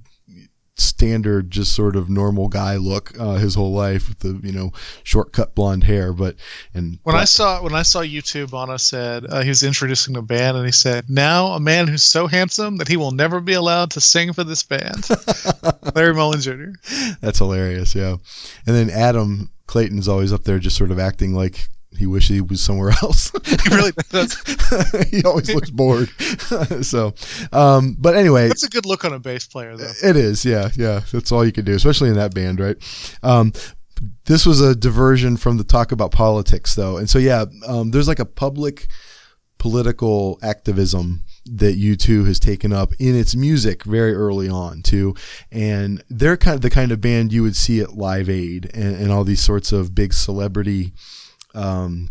[0.76, 4.72] standard, just sort of normal guy look uh, his whole life with the you know
[5.02, 6.12] short cut blonde hair.
[6.12, 6.36] But
[6.72, 10.22] and When I saw when I saw U2, Bono said uh, he was introducing the
[10.22, 13.52] band, and he said, "Now a man who's so handsome that he will never be
[13.54, 15.08] allowed to sing for this band."
[15.94, 16.72] Larry Mullen Jr.
[17.20, 17.94] that's hilarious.
[17.94, 18.16] Yeah,
[18.66, 21.68] and then Adam Clayton's always up there, just sort of acting like.
[21.96, 23.30] He wished he was somewhere else.
[23.44, 24.36] He really does.
[25.10, 26.08] he always looks bored.
[26.82, 27.14] so,
[27.52, 29.92] um, but anyway, That's a good look on a bass player, though.
[30.02, 31.00] It is, yeah, yeah.
[31.12, 32.76] That's all you can do, especially in that band, right?
[33.22, 33.52] Um,
[34.26, 38.08] this was a diversion from the talk about politics, though, and so yeah, um, there's
[38.08, 38.88] like a public
[39.58, 45.14] political activism that U2 has taken up in its music very early on too,
[45.50, 48.96] and they're kind of the kind of band you would see at Live Aid and,
[48.96, 50.92] and all these sorts of big celebrity
[51.54, 52.10] um,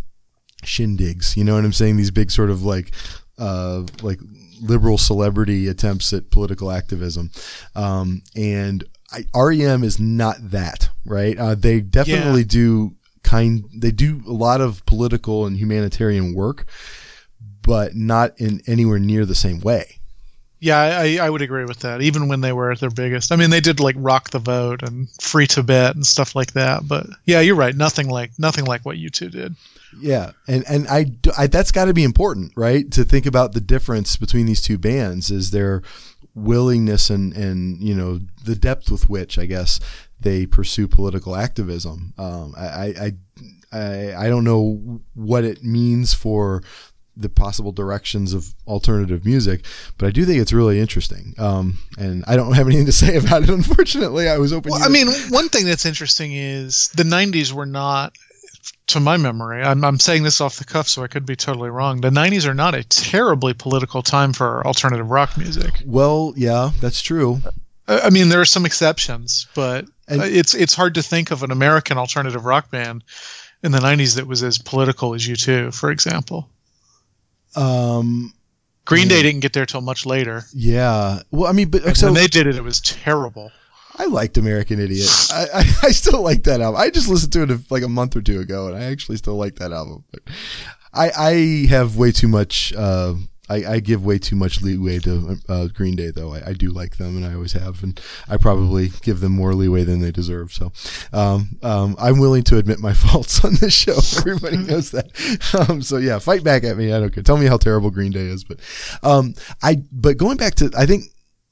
[0.64, 1.36] shindigs.
[1.36, 1.98] You know what I'm saying?
[1.98, 2.92] These big sort of like
[3.38, 4.20] uh, like
[4.62, 7.32] liberal celebrity attempts at political activism,
[7.76, 11.38] um, and I, REM is not that right.
[11.38, 16.66] Uh, they definitely do kind they do a lot of political and humanitarian work,
[17.62, 20.00] but not in anywhere near the same way.
[20.64, 22.02] Yeah, I, I would agree with that.
[22.02, 24.82] Even when they were at their biggest, I mean, they did like rock the vote
[24.82, 26.88] and free Tibet and stuff like that.
[26.88, 27.76] But yeah, you're right.
[27.76, 29.56] Nothing like nothing like what U2 did.
[30.00, 32.90] Yeah, and and I, I that's got to be important, right?
[32.92, 35.82] To think about the difference between these two bands is their
[36.34, 39.82] willingness and and you know the depth with which I guess
[40.22, 42.14] they pursue political activism.
[42.18, 43.12] Um, I, I
[43.74, 46.64] I I don't know what it means for
[47.16, 49.64] the possible directions of alternative music,
[49.98, 51.36] but I do think it's really interesting.
[51.38, 53.50] Um, and I don't have anything to say about it.
[53.50, 54.72] Unfortunately, I was open.
[54.72, 58.16] Well, I mean, one thing that's interesting is the '90s were not,
[58.88, 59.62] to my memory.
[59.62, 62.02] I'm, I'm saying this off the cuff, so I could be totally wrong.
[62.02, 65.82] The '90s are not a terribly political time for alternative rock music.
[65.86, 67.42] Well, yeah, that's true.
[67.88, 71.52] I mean, there are some exceptions, but And- it's it's hard to think of an
[71.52, 73.04] American alternative rock band
[73.62, 76.50] in the '90s that was as political as U2, for example.
[77.56, 78.34] Um,
[78.86, 79.08] Green.
[79.08, 80.44] Day didn't get there till much later.
[80.54, 81.20] yeah.
[81.32, 83.52] Well, I mean, but And so when they did it, it was terrible.
[83.96, 85.08] I liked American Idiot.
[85.32, 86.82] I, I, I still like that album.
[86.82, 89.36] I just listened to it like a month or two ago, and I actually still
[89.36, 90.04] like that album.
[90.12, 90.24] But
[90.94, 92.74] I, I have way too much.
[92.76, 93.16] Uh,
[93.50, 96.34] I, I give way too much leeway to uh, Green Day, though.
[96.34, 99.54] I, I do like them, and I always have, and I probably give them more
[99.54, 100.54] leeway than they deserve.
[100.54, 100.72] So,
[101.12, 103.98] um, um, I'm willing to admit my faults on this show.
[104.18, 105.12] Everybody knows that.
[105.54, 106.92] Um, so yeah, fight back at me.
[106.92, 107.24] I don't care.
[107.24, 108.60] Tell me how terrible Green Day is, but
[109.04, 109.84] um, I.
[109.92, 111.06] But going back to, I think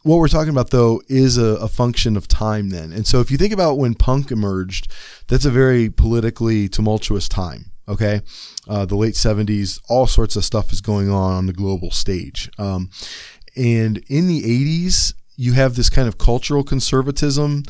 [0.03, 3.29] what we're talking about though is a, a function of time then and so if
[3.29, 4.91] you think about when punk emerged
[5.27, 8.21] that's a very politically tumultuous time okay
[8.71, 12.49] uh, the late 70s all sorts of stuff is going on on the global stage.
[12.57, 12.89] Um,
[13.55, 17.63] and in the 80s you have this kind of cultural conservatism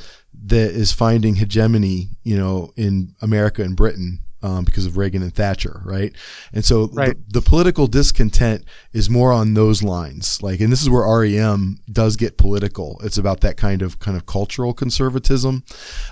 [0.44, 5.34] that is finding hegemony you know in america and britain um, because of Reagan and
[5.34, 6.14] Thatcher, right?
[6.54, 7.16] And so Right.
[7.28, 10.42] the, the political discontent is more on those lines.
[10.42, 13.00] Like, and this is where REM does get political.
[13.04, 15.64] It's about that kind of kind of cultural conservatism.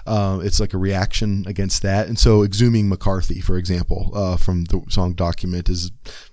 [0.06, 2.08] Uh, it's like a reaction against that.
[2.08, 5.92] And so, exhuming McCarthy, for example, uh, from the song "Document," is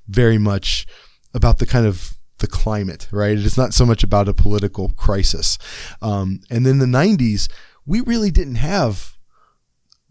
[0.08, 0.86] very much
[1.34, 3.38] about the kind of the climate, right?
[3.38, 5.56] It's not so much about a political crisis.
[6.02, 7.48] Um, and then the '90s,
[7.86, 9.15] we really didn't have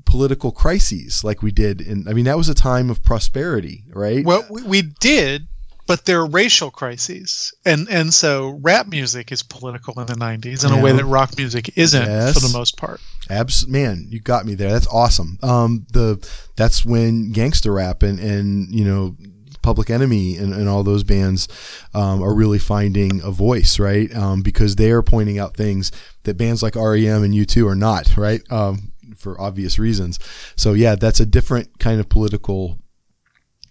[0.05, 2.07] political crises like we did in.
[2.07, 4.23] I mean, that was a time of prosperity, right?
[4.25, 5.47] Well, we, we did,
[5.87, 10.77] but they're racial crises, and and so rap music is political in the '90s in
[10.77, 12.33] a way that rock music isn't Yes.
[12.33, 13.01] for the most part.
[13.29, 14.71] Abs- man, you got me there.
[14.71, 15.37] That's awesome.
[15.43, 19.15] Um, the that's when gangster rap and and you know
[19.61, 21.47] Public Enemy and, and all those bands
[21.95, 24.15] um, are really finding a voice, right?
[24.15, 25.91] Um, because they are pointing out things
[26.23, 28.41] that bands like REM and U2 are not, right?
[28.51, 30.19] Um, for obvious reasons.
[30.55, 32.79] So yeah, that's a different kind of political,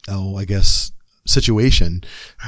[0.08, 0.92] oh, I guess
[1.26, 2.04] situation.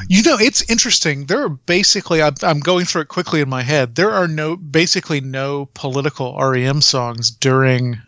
[0.08, 1.26] You know, it's interesting.
[1.26, 3.94] There are basically, I'm, I'm going through it quickly in my head.
[3.94, 7.98] There are no, basically no political REM songs during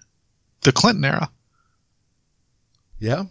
[0.62, 1.30] the Clinton era.
[2.98, 3.24] Yeah.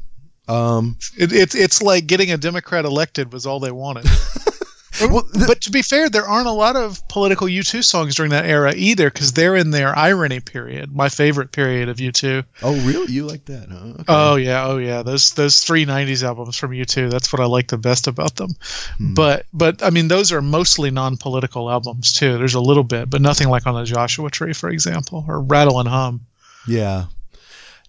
[0.47, 4.05] Um, It, it's it's like getting a Democrat elected was all they wanted.
[5.01, 8.31] well, th- but to be fair, there aren't a lot of political U2 songs during
[8.31, 12.43] that era either, because they're in their irony period, my favorite period of U2.
[12.63, 13.11] oh, really?
[13.11, 13.69] You like that?
[13.69, 13.93] Huh?
[13.93, 14.03] Okay.
[14.07, 15.03] Oh yeah, oh yeah.
[15.03, 17.09] Those those three '90s albums from U2.
[17.09, 18.51] That's what I like the best about them.
[18.97, 19.13] Hmm.
[19.13, 22.37] But but I mean, those are mostly non-political albums too.
[22.37, 25.79] There's a little bit, but nothing like on the Joshua Tree, for example, or Rattle
[25.79, 26.21] and Hum.
[26.67, 27.05] Yeah.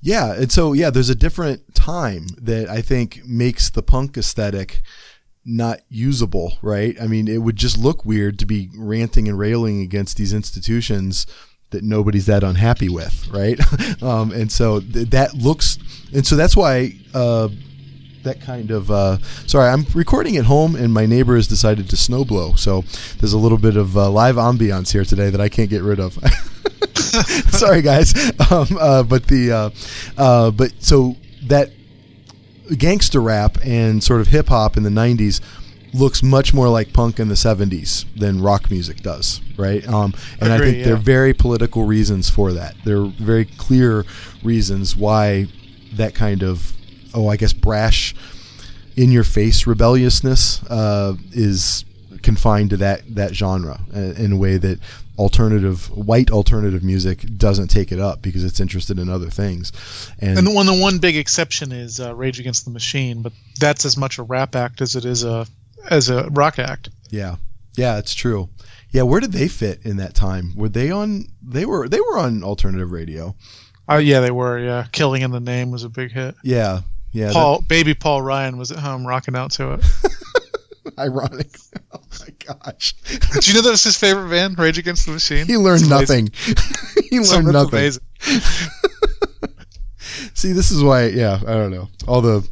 [0.01, 0.35] Yeah.
[0.35, 4.83] And so, yeah, there's a different time that I think makes the punk aesthetic
[5.49, 6.97] not usable, right?
[7.01, 11.27] I mean, it would just look weird to be ranting and railing against these institutions
[11.71, 13.59] that nobody's that unhappy with, right?
[14.03, 15.79] um, and so th- that looks,
[16.13, 17.49] and so that's why, uh,
[18.25, 21.97] that kind of uh, sorry i'm recording at home and my neighbor has decided to
[21.97, 22.83] snowblow so
[23.21, 26.01] there's a little bit of uh, live ambiance here today that i can't get rid
[26.01, 26.15] of
[27.51, 28.13] sorry guys
[28.51, 29.71] um, uh, but the uh,
[30.21, 31.71] uh, but so that
[32.77, 35.41] gangster rap and sort of hip hop in the 90s
[35.95, 39.87] looks much more like punk in the 70s than rock music does right?
[39.89, 42.77] Um, and i Agree, think there are very political reasons for that.
[42.85, 44.05] There are very clear
[44.45, 45.47] reasons why
[45.95, 46.75] that kind of
[47.15, 48.15] oh i guess brash
[48.97, 51.85] in your face rebelliousness uh, is
[52.29, 54.79] confined to that that genre uh, in a way that
[55.19, 59.73] alternative white alternative music doesn't take it up because it's interested in other things
[60.21, 63.33] and, And the one the one big exception is uh, Rage Against the Machine, but
[63.59, 65.47] that's as much a rap act as it is a
[65.91, 66.91] as a rock act.
[67.11, 67.37] yeah
[67.77, 68.49] yeah it's true
[68.91, 72.19] yeah where did they fit in that time were they on they were they were
[72.19, 73.35] on alternative radio
[73.91, 74.59] Oh yeah, they were.
[74.59, 76.35] Yeah, "Killing in the Name" was a big hit.
[76.43, 77.33] Yeah, yeah.
[77.33, 79.85] Paul, baby Paul Ryan was at home rocking out to it.
[80.99, 81.57] ironic.
[81.91, 82.93] Oh my gosh.
[83.41, 85.47] Do you know that was his favorite band, Rage Against the Machine?
[85.47, 86.31] He learned It's nothing.
[87.11, 87.93] he learned nothing.
[90.35, 91.07] See, this is why.
[91.07, 91.89] Yeah, I don't know.
[92.07, 92.47] All the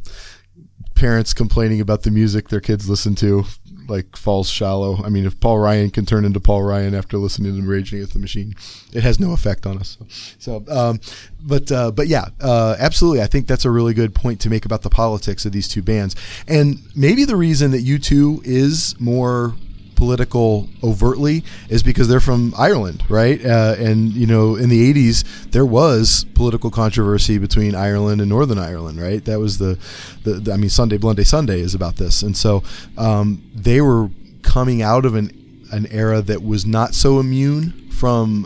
[0.95, 3.45] parents complaining about the music their kids listen to,
[3.89, 5.03] like falls shallow.
[5.03, 8.13] I mean, if Paul Ryan can turn into Paul Ryan after listening to Rage Against
[8.13, 8.55] the Machine,
[8.93, 9.97] it has no effect on us.
[10.39, 10.99] So, um,
[11.41, 13.21] but uh, but yeah, uh, absolutely.
[13.21, 15.81] I think that's a really good point to make about the politics of these two
[15.81, 16.15] bands,
[16.47, 19.55] and maybe the reason that U2 is more
[19.97, 23.43] political overtly is because they're from Ireland, right?
[23.45, 28.59] Uh, and you know, in the '80s, there was political controversy between Ireland and Northern
[28.59, 29.23] Ireland, right?
[29.25, 29.77] That was the,
[30.23, 32.63] the, the- I mean, Sunday Bloody Sunday is about this, and so
[32.97, 34.09] um, they were
[34.43, 35.31] coming out of an
[35.73, 38.45] an era that was not so immune from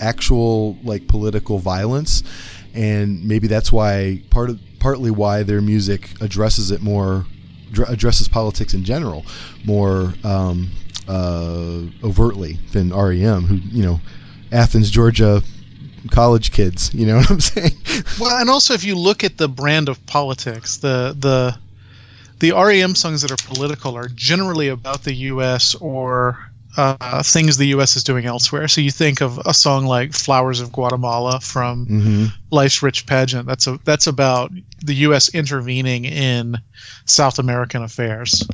[0.00, 2.22] actual like political violence,
[2.74, 7.24] and maybe that's why part of partly why their music addresses it more
[7.88, 9.26] addresses politics in general
[9.64, 10.70] more um,
[11.08, 14.00] uh, overtly than REM, who you know,
[14.52, 15.42] Athens, Georgia,
[16.10, 16.92] college kids.
[16.94, 17.72] You know what I'm saying?
[18.20, 21.58] Well, and also if you look at the brand of politics, the the
[22.40, 25.74] the REM songs that are political are generally about the U.S.
[25.76, 26.38] or
[26.76, 27.96] uh, things the U.S.
[27.96, 28.68] is doing elsewhere.
[28.68, 32.24] So you think of a song like "Flowers of Guatemala" from mm-hmm.
[32.50, 33.46] Life's Rich Pageant.
[33.46, 34.52] That's a that's about
[34.84, 35.34] the U.S.
[35.34, 36.56] intervening in
[37.06, 38.46] South American affairs.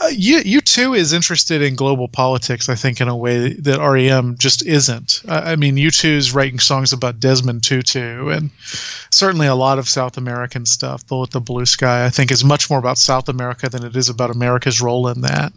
[0.00, 3.80] Uh, you you too is interested in global politics, I think, in a way that
[3.80, 5.22] REM just isn't.
[5.28, 8.50] I I mean, U2 is writing songs about Desmond Tutu, and
[9.10, 11.06] certainly a lot of South American stuff.
[11.06, 14.08] Bullet the Blue Sky, I think, is much more about South America than it is
[14.08, 15.52] about America's role in that.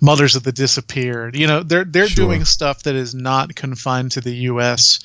[0.00, 2.26] Mothers of the Disappeared, you know, they're they're Sure.
[2.26, 5.00] doing stuff that is not confined to the U.S.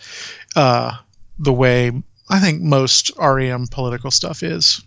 [0.55, 0.93] Uh,
[1.39, 1.91] the way
[2.29, 4.81] I think most REM political stuff is.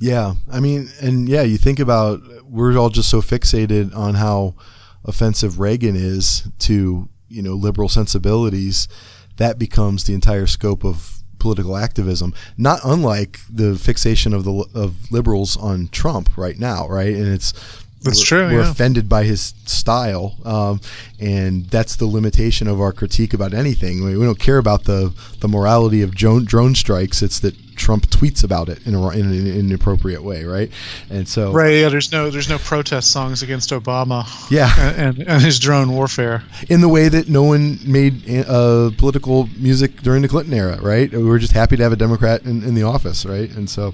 [0.00, 4.54] Yeah, I mean, and yeah, you think about we're all just so fixated on how
[5.04, 8.88] offensive Reagan is to you know liberal sensibilities,
[9.36, 12.34] that becomes the entire scope of political activism.
[12.56, 17.14] Not unlike the fixation of the of liberals on Trump right now, right?
[17.14, 17.52] And it's
[18.04, 18.70] That's we're- true, We're yeah.
[18.70, 20.80] offended by his style, um,
[21.18, 24.04] and that's the limitation of our critique about anything.
[24.04, 27.22] We, we don't care about the the morality of drone, drone strikes.
[27.22, 30.70] It's that Trump tweets about it in, a, in, an- in an inappropriate way, right?
[31.10, 31.78] And so, Right?
[31.80, 31.88] Yeah.
[31.88, 36.44] There's no there's no protest songs against Obama yeah, and, and, and his drone warfare.
[36.68, 41.10] in the way that no one made uh, political music during the Clinton era, right?
[41.10, 43.50] We were just happy to have a Democrat in, in the office, right?
[43.50, 43.92] And so,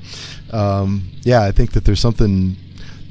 [0.52, 2.56] um, yeah, I think that there's something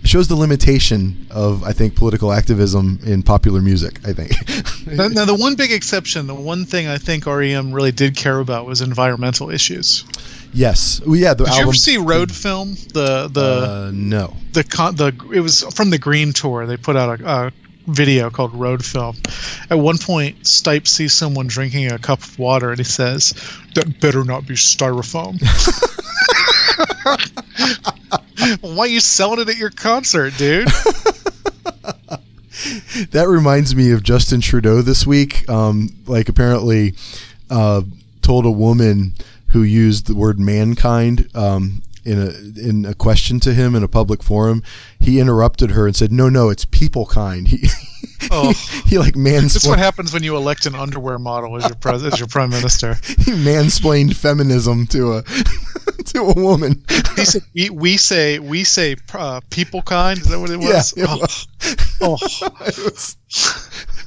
[0.03, 3.99] shows the limitation of I think political activism in popular music.
[4.07, 4.31] I think.
[4.87, 8.39] Now, now, the one big exception, the one thing I think REM really did care
[8.39, 10.03] about was environmental issues.
[10.51, 11.35] yes, well, yeah.
[11.35, 12.73] The Did you ever see Road Film?
[12.93, 14.35] The the uh, no.
[14.53, 16.65] the con- the it was from the Green Tour.
[16.65, 17.51] They put out a, a
[17.87, 19.15] video called Road Film.
[19.69, 23.33] At one point, Stipe sees someone drinking a cup of water, and he says,
[23.75, 25.39] "That better not be styrofoam."
[28.61, 30.67] Why are you selling it at your concert, dude?
[33.11, 35.47] That reminds me of Justin Trudeau this week.
[35.49, 36.93] Um, like apparently,
[37.49, 37.83] uh,
[38.21, 39.13] told a woman
[39.47, 43.87] who used the word mankind um, in a in a question to him in a
[43.87, 44.61] public forum.
[44.99, 47.69] He interrupted her and said, "No, no, it's people kind." He
[48.31, 48.53] Oh.
[48.85, 49.53] he, like mansplained.
[49.53, 52.49] That's what happens when you elect an underwear model as your pres- as your prime
[52.49, 52.93] minister.
[53.03, 55.23] he mansplained feminism to a
[56.05, 56.83] to a woman.
[57.15, 60.93] He said, "We, we say we say uh, people kind." Is that what it was?
[60.95, 61.47] Yeah, it oh, was.
[62.01, 62.17] oh.
[62.67, 63.17] it was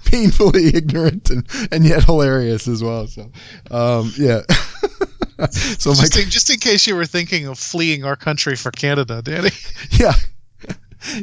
[0.05, 3.07] painfully ignorant and, and yet hilarious as well.
[3.07, 3.23] So,
[3.71, 4.43] um, yeah.
[5.51, 8.71] so my just, in, just in case you were thinking of fleeing our country for
[8.71, 9.51] Canada, Danny.
[9.91, 10.15] yeah,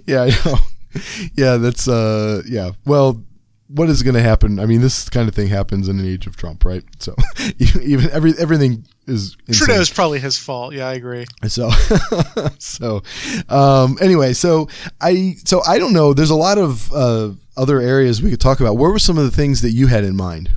[0.05, 0.57] yeah, I know.
[1.35, 2.71] Yeah, that's uh, yeah.
[2.85, 3.23] Well,
[3.67, 4.59] what is going to happen?
[4.59, 6.83] I mean, this kind of thing happens in an age of Trump, right?
[6.99, 7.15] So
[7.59, 9.67] even every everything is insane.
[9.67, 10.73] Trudeau's probably his fault.
[10.73, 11.25] Yeah, I agree.
[11.47, 11.69] So,
[12.59, 13.03] so,
[13.47, 14.69] um, anyway, so
[15.01, 16.13] I, so I don't know.
[16.13, 18.77] There's a lot of uh, other areas we could talk about.
[18.77, 20.49] What were some of the things that you had in mind?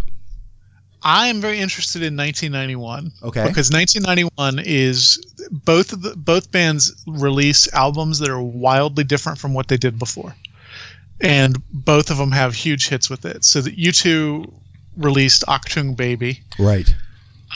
[1.05, 3.13] I am very interested in 1991.
[3.23, 3.47] Okay.
[3.47, 5.19] Because 1991 is
[5.51, 9.99] both of the both bands release albums that are wildly different from what they did
[9.99, 10.35] before,
[11.21, 13.45] and both of them have huge hits with it.
[13.45, 14.53] So that U2
[14.97, 16.41] released Achtung Baby.
[16.59, 16.95] Right.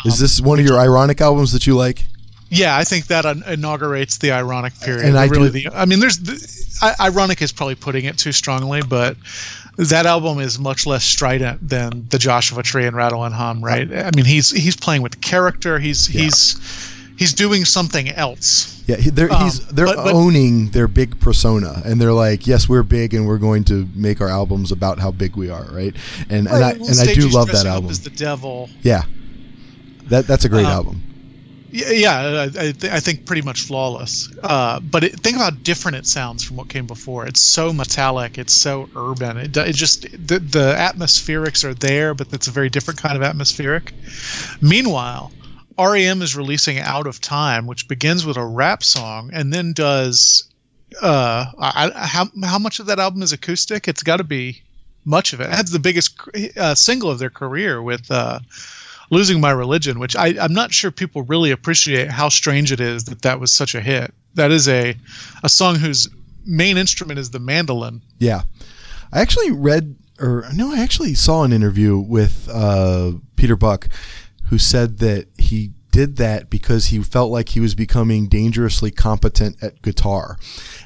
[0.04, 2.04] Is um, this one of your ironic albums that you like?
[2.48, 5.04] Yeah, I think that inaugurates the ironic period.
[5.04, 8.18] And I really do- the, I mean, there's the, I, ironic is probably putting it
[8.18, 9.16] too strongly, but
[9.76, 13.90] that album is much less strident than the Joshua Tree and Rattle and Hum, right?
[13.92, 15.78] I mean, he's he's playing with character.
[15.78, 16.22] He's Yeah.
[16.22, 16.56] he's
[17.16, 18.72] he's doing something else.
[18.86, 22.68] Yeah, they're Um, he's they're but- but- owning their big persona, and they're like, yes,
[22.68, 25.94] we're big, and we're going to make our albums about how big we are, right?
[26.30, 27.90] And and I and I do love that album.
[27.90, 28.70] As the devil.
[28.82, 29.02] Yeah,
[30.08, 31.02] that that's a great Um, album.
[31.78, 34.28] Yeah, I, th- I think pretty much flawless.
[34.42, 37.26] Uh, but it, think about how different it sounds from what came before.
[37.26, 38.38] It's so metallic.
[38.38, 39.36] It's so urban.
[39.36, 43.22] It, it just the, the atmospherics are there, but it's a very different kind of
[43.22, 43.92] atmospheric.
[44.62, 45.32] Meanwhile,
[45.78, 50.48] REM is releasing Out of Time, which begins with a rap song and then does.
[51.02, 53.86] Uh, I, I- how how much of that album is acoustic?
[53.86, 54.62] It's got to be
[55.04, 55.50] much of it.
[55.50, 56.18] Has the biggest
[56.56, 58.10] uh, single of their career with.
[58.10, 58.40] Uh,
[59.10, 63.04] losing my religion which I, i'm not sure people really appreciate how strange it is
[63.04, 64.12] that that was such a hit.
[64.34, 64.96] That is a
[65.42, 66.08] a song whose
[66.44, 68.02] main instrument is the mandolin.
[68.18, 68.42] Yeah,
[69.12, 73.88] I actually read, or no, I actually saw an interview with uh, Peter Buck,
[74.44, 79.56] who said that he did that because he felt like he was becoming dangerously competent
[79.62, 80.36] at guitar,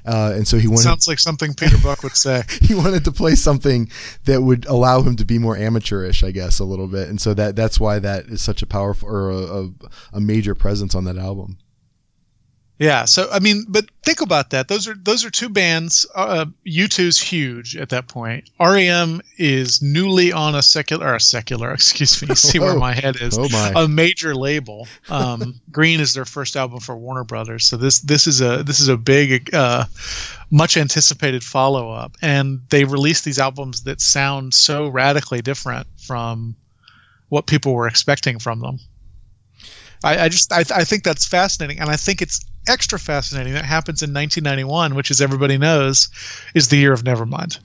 [0.06, 2.42] uh, and so he wanted sounds like something peter buck would say.
[2.62, 3.90] He wanted to play something
[4.26, 7.34] that would allow him to be more amateurish, I guess, a little bit, and so
[7.34, 9.70] that that's why that is such a powerful or a, a,
[10.12, 11.58] a major presence on that album.
[12.80, 16.46] Yeah so i mean but think about that those are those are two bands uh,
[16.66, 22.26] u2's huge at that point rem is newly on a secular or a secular excuse
[22.26, 22.78] me see where Oh.
[22.78, 23.72] my head is Oh my!
[23.76, 24.88] a major label.
[25.10, 28.80] Um, Green is their first album for Warner Brothers, so this this is a this
[28.80, 29.84] is a big, uh,
[30.50, 36.56] much anticipated follow up, and they released these albums that sound so radically different from
[37.28, 38.78] what people were expecting from them.
[40.02, 43.64] I, I just I, I think that's fascinating, and I think it's extra fascinating that
[43.64, 46.08] happens in 1991, which, as everybody knows,
[46.54, 47.58] is the year of Nevermind.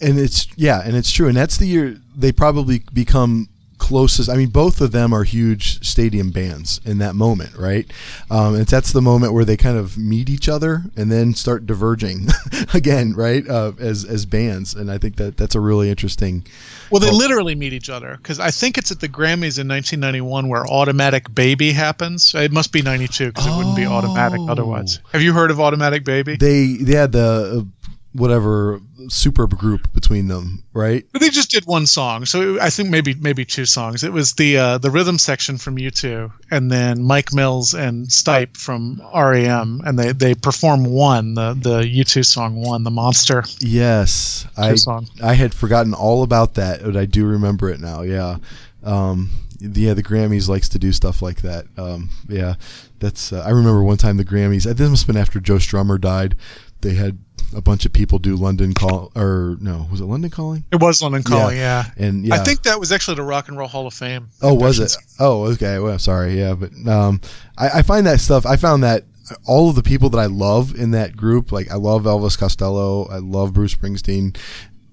[0.00, 3.48] and it's yeah, and it's true, and that's the year they probably become
[3.80, 4.30] closest.
[4.30, 7.90] I mean, both of them are huge stadium bands in that moment, right?
[8.30, 11.66] Um, and that's the moment where they kind of meet each other and then start
[11.66, 12.28] diverging
[12.74, 13.46] again, right?
[13.48, 16.44] Uh, as as bands, and I think that that's a really interesting.
[16.90, 20.48] Well, they literally meet each other because I think it's at the Grammys in 1991
[20.48, 22.34] where Automatic Baby happens.
[22.34, 24.48] It must be 92 because it wouldn't be Automatic Oh.
[24.50, 25.00] otherwise.
[25.12, 26.36] Have you heard of Automatic Baby?
[26.36, 27.79] They they had the uh,
[28.12, 31.04] whatever super group between them, right?
[31.12, 34.02] But they just did one song, so I think maybe maybe two songs.
[34.02, 38.56] It was the uh, the rhythm section from U2, and then Mike Mills and Stipe
[38.56, 44.46] from REM, and they they perform one the the U2 song one the Monster Yes,
[44.56, 45.08] I song.
[45.22, 48.02] I had forgotten all about that, but I do remember it now.
[48.02, 48.36] Yeah,
[48.82, 49.30] um,
[49.60, 49.94] yeah.
[49.94, 51.66] The Grammys likes to do stuff like that.
[51.76, 52.54] Um, yeah,
[52.98, 53.32] that's.
[53.32, 54.64] Uh, I remember one time the Grammys.
[54.64, 56.34] This must have been after Joe Strummer died.
[56.80, 57.18] They had
[57.54, 60.64] a bunch of people do London call or no, was it London calling?
[60.70, 61.84] It was London Calling, yeah.
[61.96, 64.28] And yeah, I think that was actually the Rock and Roll Hall of Fame.
[64.40, 64.94] Oh, was it?
[65.18, 65.78] Oh, okay.
[65.78, 66.38] Well, sorry.
[66.38, 67.20] Yeah, but um,
[67.58, 68.46] I, I find that stuff.
[68.46, 69.04] I found that
[69.46, 73.06] all of the people that I love in that group, like I love Elvis Costello,
[73.08, 74.36] I love Bruce Springsteen.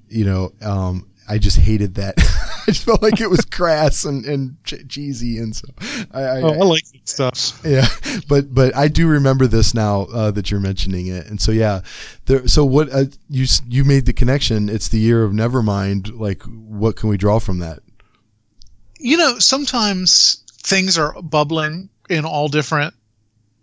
[0.10, 2.16] You know, um, I just hated that.
[2.68, 5.68] I just felt like it was crass and and cheesy, and so
[6.14, 7.62] I, I, Oh, I like that stuff.
[7.66, 7.88] yeah,
[8.28, 11.82] but but I do remember this now uh, that you're mentioning it, and so yeah,
[12.26, 12.48] there.
[12.48, 14.70] So what uh, you you made the connection?
[14.70, 16.18] It's the year of Nevermind.
[16.20, 17.80] Like, what can we draw from that?
[19.00, 22.94] you know, sometimes things are bubbling in all different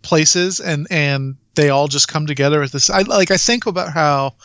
[0.01, 2.89] places, and and they all just come together at this.
[2.89, 3.31] I like.
[3.31, 4.35] I think about how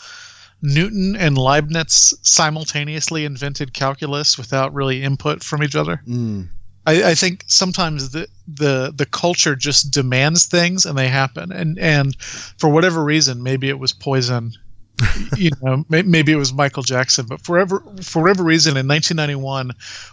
[0.63, 6.03] Newton and Leibniz simultaneously invented calculus without really input from each other.
[6.07, 6.49] Mm.
[6.87, 11.79] I, I think sometimes the, the the culture just demands things and they happen, and
[11.79, 14.53] and for whatever reason, maybe it was poison.
[15.37, 18.87] you know, may, maybe it was Michael Jackson, but for ever, for whatever reason, in
[18.87, 19.71] 1991,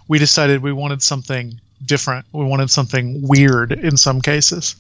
[0.07, 2.25] we decided we wanted something different.
[2.31, 4.75] We wanted something weird in some cases.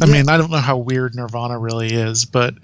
[0.00, 0.12] I Yeah.
[0.12, 2.54] mean, I don't know how weird Nirvana really is, but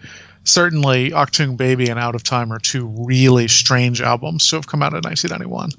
[0.45, 4.82] certainly Achtung Baby and Out of Time are two really strange albums to have come
[4.82, 5.70] out in 1991.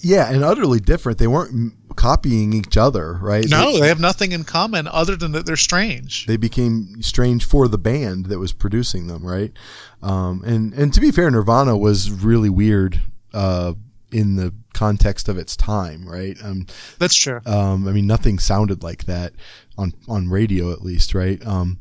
[0.00, 1.18] Yeah, and utterly different.
[1.18, 3.44] They weren't copying each other, right?
[3.48, 6.26] No, They, they have nothing in common other than that they're strange.
[6.26, 9.52] they became strange for the band that was producing them, right?
[10.00, 13.00] Um, and and to be fair, Nirvana was really weird
[13.34, 13.72] uh,
[14.12, 16.36] in the context of its time, right?
[16.44, 16.66] Um,
[17.00, 17.40] That's true.
[17.44, 19.32] um, I mean, nothing sounded like that
[19.76, 21.44] on on radio, at least, right?
[21.44, 21.80] Um,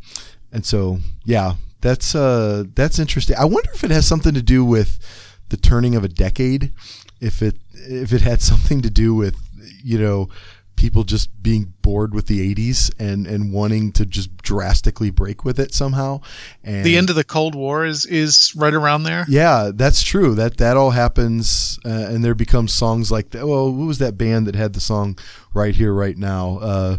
[0.51, 3.36] and so, yeah, that's uh, that's interesting.
[3.38, 4.99] I wonder if it has something to do with
[5.49, 6.73] the turning of a decade.
[7.21, 9.36] If it if it had something to do with
[9.84, 10.30] you know
[10.75, 15.59] people just being bored with the 80s and and wanting to just drastically break with
[15.59, 16.21] it somehow
[16.63, 19.25] and The end of the Cold War is is right around there.
[19.28, 23.71] yeah that's true that that all happens uh, and there becomes songs like that well
[23.73, 25.17] what was that band that had the song
[25.51, 26.97] right here right now uh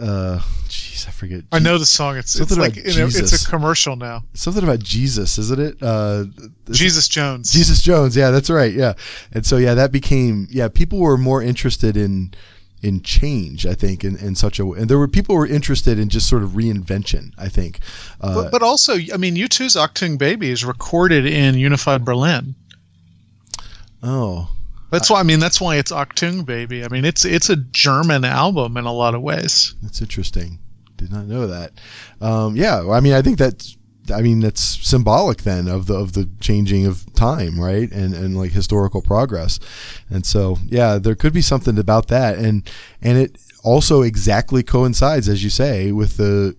[0.00, 0.38] uh
[0.68, 2.16] jeez i forget I know the song.
[2.16, 4.22] It's, it's Something like about you it's a commercial now.
[4.34, 6.24] something about jesus isn't it uh
[6.70, 7.50] Jesus Jones.
[7.50, 8.14] Jesus Jones.
[8.14, 8.72] Yeah, that's right.
[8.74, 8.92] Yeah,
[9.32, 10.68] and so yeah, that became yeah.
[10.68, 12.34] People were more interested in
[12.82, 13.64] in change.
[13.64, 16.10] I think in, in such a way, and there were people who were interested in
[16.10, 17.32] just sort of reinvention.
[17.38, 17.78] I think.
[18.20, 22.54] Uh, But, but also, I mean, U2's Achtung Baby is recorded in Unified Berlin.
[24.02, 24.50] oh,
[24.90, 26.84] That's why I mean that's why it's Achtung Baby.
[26.84, 29.74] I mean it's it's a German album in a lot of ways.
[29.82, 30.58] that's interesting.
[30.98, 31.72] Did not know that.
[32.20, 33.76] Um, yeah, I mean, I think that's.
[34.12, 37.90] I mean, that's symbolic then of the of the changing of time, right?
[37.92, 39.60] And and like historical progress,
[40.08, 42.68] and so yeah, there could be something about that, and
[43.02, 46.56] and it also exactly coincides, as you say, with the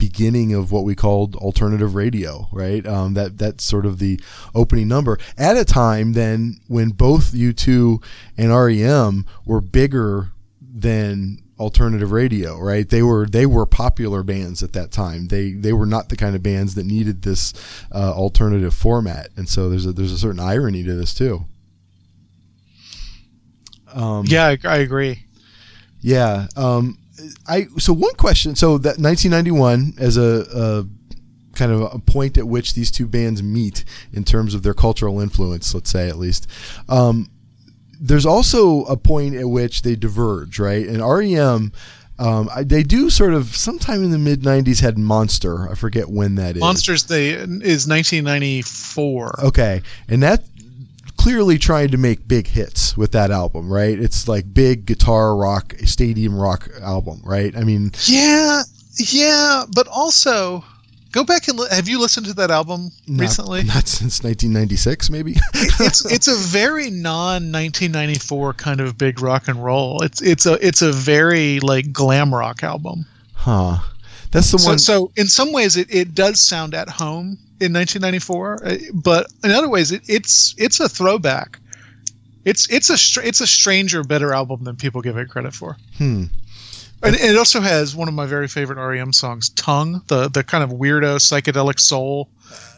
[0.00, 2.84] beginning of what we called alternative radio, right?
[2.86, 4.18] Um, that that's sort of the
[4.54, 8.02] opening number at a time then when both U2
[8.36, 12.88] and REM were bigger than alternative radio, right?
[12.88, 15.28] They were they were popular bands at that time.
[15.28, 17.52] They they were not the kind of bands that needed this
[17.92, 21.44] uh, alternative format, and so there's a there's a certain irony to this too.
[23.92, 25.24] Um, Yeah, I, I agree.
[26.00, 26.46] yeah.
[26.56, 26.96] Um,
[27.46, 28.54] I so one question.
[28.54, 30.86] So that 1991 as a, a
[31.54, 35.20] kind of a point at which these two bands meet in terms of their cultural
[35.20, 36.46] influence, let's say at least.
[36.88, 37.30] Um,
[38.00, 40.86] there's also a point at which they diverge, right?
[40.86, 41.72] And REM.
[42.18, 45.70] Um, I, they do sort of sometime in the mid '90s had Monster.
[45.70, 46.60] I forget when that is.
[46.60, 49.44] Monsters Day is 1994.
[49.46, 50.44] Okay, and that
[51.20, 53.98] clearly trying to make big hits with that album, right?
[53.98, 57.54] It's like big guitar rock, stadium rock album, right?
[57.56, 58.62] I mean, Yeah,
[58.96, 60.64] yeah, but also
[61.12, 63.62] go back and li- have you listened to that album not- recently?
[63.74, 65.32] not since 1996, maybe.
[65.54, 70.02] it's it's a very non 1994 kind of big rock and roll.
[70.02, 73.04] It's it's a it's a very like glam rock album.
[73.34, 73.78] huh?
[74.32, 74.78] That's the So, one.
[74.78, 79.50] so in some ways it, it does sound at home in 1994, uh, but in
[79.50, 81.58] other ways it, it's it's a throwback.
[82.44, 85.76] It's it's a it's a stranger better album than people give it credit for.
[85.98, 86.24] hmm.
[87.02, 90.62] And it also has one of my very favorite REM songs, "Tongue," the the kind
[90.62, 92.28] of weirdo psychedelic soul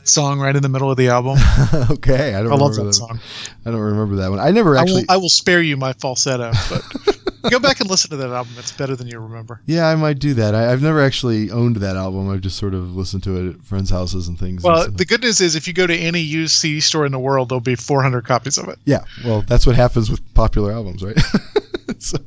[0.05, 1.39] song right in the middle of the album.
[1.91, 3.21] okay, I don't I love remember that song.
[3.65, 4.39] I don't remember that one.
[4.39, 5.05] I never I will, actually.
[5.09, 6.83] I will spare you my falsetto, but
[7.51, 8.53] go back and listen to that album.
[8.59, 9.61] It's better than you remember.
[9.67, 10.55] yeah, I might do that.
[10.55, 12.29] I, I've never actually owned that album.
[12.31, 14.65] I've just sort of listened to it at friends' houses and things.
[14.65, 14.97] and Well, stuff.
[14.97, 17.49] the good news is if you go to any used CD store in the world,
[17.49, 18.79] there'll be 400 copies of it.
[18.85, 21.19] Yeah, well, that's what happens with popular albums, right?
[21.99, 22.19] so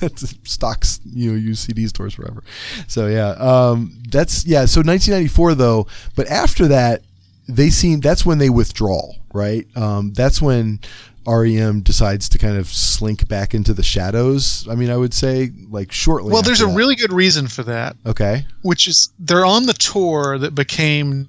[0.00, 2.42] that's stocks, you know, used CD stores forever.
[2.88, 4.64] So yeah, um, that's yeah.
[4.66, 7.02] So 1994 though, but after that,
[7.48, 9.66] they seem that's when they withdraw, right?
[9.76, 10.80] Um, that's when
[11.26, 14.66] REM decides to kind of slink back into the shadows.
[14.68, 16.32] I mean, I would say like shortly.
[16.32, 16.74] Well, there's a that.
[16.74, 18.46] really good reason for that, okay.
[18.62, 21.28] which is they're on the tour that became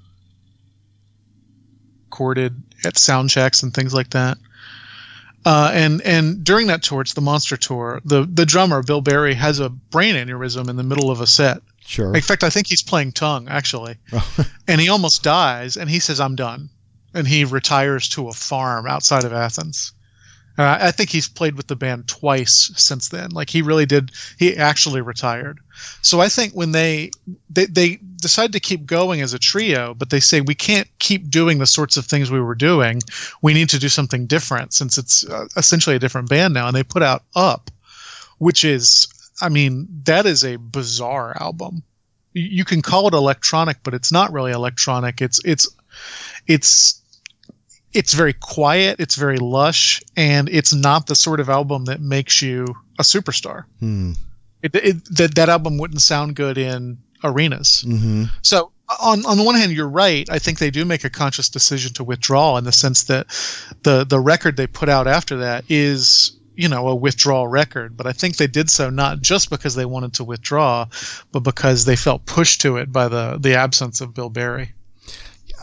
[2.06, 4.38] recorded at sound checks and things like that.
[5.44, 8.00] Uh, and and during that tour, it's the Monster Tour.
[8.04, 11.62] The the drummer Bill Berry has a brain aneurysm in the middle of a set.
[11.84, 12.14] Sure.
[12.14, 13.96] In fact, I think he's playing tongue actually,
[14.68, 15.76] and he almost dies.
[15.76, 16.70] And he says, "I'm done,"
[17.14, 19.92] and he retires to a farm outside of Athens.
[20.58, 23.30] Uh, I think he's played with the band twice since then.
[23.30, 24.12] Like he really did.
[24.38, 25.60] He actually retired.
[26.02, 27.10] So I think when they
[27.48, 31.30] they they decide to keep going as a trio, but they say we can't keep
[31.30, 33.00] doing the sorts of things we were doing.
[33.40, 36.66] We need to do something different since it's uh, essentially a different band now.
[36.66, 37.70] And they put out Up,
[38.36, 39.08] which is,
[39.40, 41.82] I mean, that is a bizarre album.
[42.34, 45.22] You- You can call it electronic, but it's not really electronic.
[45.22, 45.66] It's it's
[46.46, 47.00] it's
[47.92, 52.42] it's very quiet, it's very lush, and it's not the sort of album that makes
[52.42, 52.66] you
[52.98, 53.64] a superstar.
[53.80, 54.12] Hmm.
[54.62, 57.84] It, it, that that album wouldn't sound good in arenas.
[57.86, 58.24] Mm-hmm.
[58.42, 58.70] So
[59.00, 60.28] on on the one hand, you're right.
[60.30, 63.26] I think they do make a conscious decision to withdraw in the sense that
[63.82, 67.96] the the record they put out after that is you know a withdrawal record.
[67.96, 70.86] But I think they did so not just because they wanted to withdraw,
[71.32, 74.72] but because they felt pushed to it by the the absence of Bill Berry.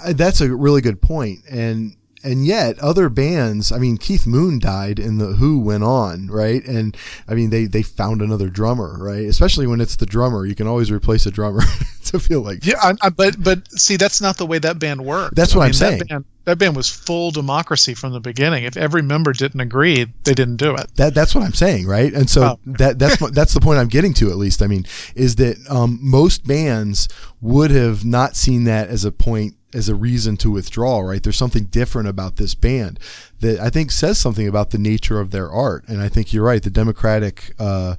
[0.03, 3.71] Uh, That's a really good point, and and yet other bands.
[3.71, 6.65] I mean, Keith Moon died, and the Who went on, right?
[6.65, 6.95] And
[7.27, 9.25] I mean, they they found another drummer, right?
[9.25, 11.61] Especially when it's the drummer, you can always replace a drummer.
[12.05, 15.05] to feel like Yeah, I, I, but but see, that's not the way that band
[15.05, 15.35] worked.
[15.35, 15.99] That's what I I'm saying.
[15.99, 18.63] That band, that band was full democracy from the beginning.
[18.63, 20.93] If every member didn't agree, they didn't do it.
[20.95, 22.13] That that's what I'm saying, right?
[22.13, 22.59] And so Oh.
[22.65, 24.29] that that's that's the point I'm getting to.
[24.29, 24.85] At least, I mean,
[25.15, 27.07] is that um, most bands
[27.41, 31.21] would have not seen that as a point as a reason to withdraw, right?
[31.21, 32.99] There's something different about this band
[33.39, 36.43] that I think says something about the nature of their art, and I think you're
[36.43, 36.63] right.
[36.63, 37.95] The democratic uh,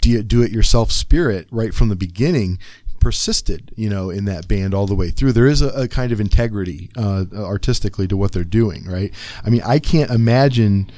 [0.00, 2.58] do it yourself spirit right from the beginning
[3.02, 5.32] persisted, you know, in that band all the way through.
[5.32, 9.12] There is a, a kind of integrity uh, artistically to what they're doing, right?
[9.44, 10.90] I mean, I can't imagine.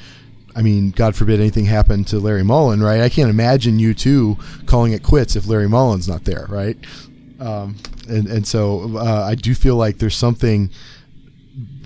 [0.54, 3.00] I mean, God forbid anything happened to Larry Mullen, right?
[3.00, 6.76] I can't imagine U2 calling it quits if Larry Mullen's not there, right?
[7.40, 7.76] Um,
[8.08, 10.70] and and so uh, I do feel like there's something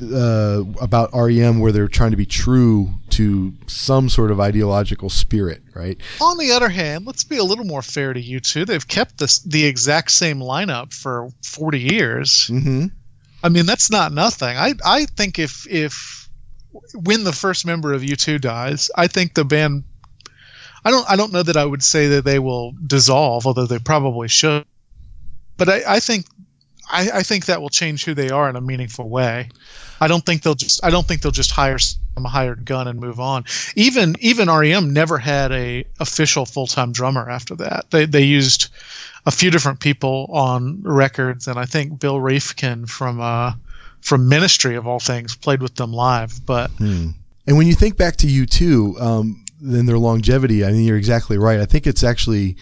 [0.03, 5.61] uh, about REM where they're trying to be true to some sort of ideological spirit,
[5.75, 6.01] right?
[6.21, 8.65] On the other hand, let's be a little more fair to U2.
[8.65, 12.47] They've kept this the exact same lineup for 40 years.
[12.49, 12.87] Mm-hmm.
[13.43, 14.57] I mean, that's not nothing.
[14.57, 16.31] I I think if if
[16.95, 19.83] when the first member of U2 dies, I think the band
[20.85, 23.81] I don't I don't know that I would say that they will dissolve, although they
[23.81, 24.65] probably should.
[25.57, 26.27] But I, I think
[26.91, 29.51] I, I think that will change who they are in a meaningful way.
[30.01, 33.01] I don't think they'll just I don't think they'll just hire some hired gun and
[33.01, 33.45] move on.
[33.75, 37.91] Even even REM never had a official full time drummer after that.
[37.91, 38.69] They they used
[39.27, 43.53] a few different people on records, and I think Bill Rieflin from uh,
[44.01, 46.45] from Ministry of all things played with them live.
[46.47, 47.11] But Hmm.
[47.49, 50.99] And when you think back to you too, um, then their longevity, I mean, you're
[50.99, 51.59] exactly right.
[51.59, 52.57] I think it's actually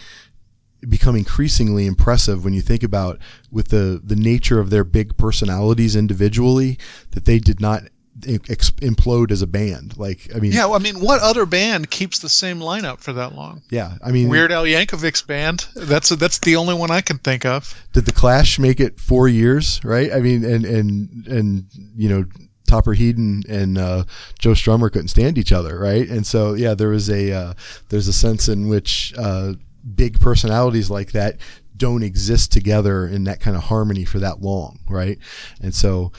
[0.87, 3.19] become increasingly impressive when you think about
[3.51, 6.77] with the the nature of their big personalities individually
[7.11, 7.83] that they did not
[8.25, 9.97] ex- implode as a band.
[9.97, 13.35] Like, I mean, yeah, I mean, what other band keeps the same lineup for that
[13.35, 13.61] long?
[13.69, 13.97] yeah.
[14.03, 15.67] I mean, Weird Al Yankovic's band.
[15.75, 17.73] That's that's the only one I can think of.
[17.93, 19.79] did the Clash make it four years?
[19.83, 20.11] Right.
[20.11, 21.65] I mean, and and and
[21.95, 22.25] you know.
[22.67, 24.03] Topper Headon and uh,
[24.39, 26.05] Joe Strummer couldn't stand each other, right?
[26.09, 27.53] And so, yeah, there was a uh,
[27.87, 29.53] there's a sense in which uh,
[29.95, 31.37] big personalities like that
[31.75, 35.19] don't exist together in that kind of harmony for that long, right?
[35.61, 36.11] And so,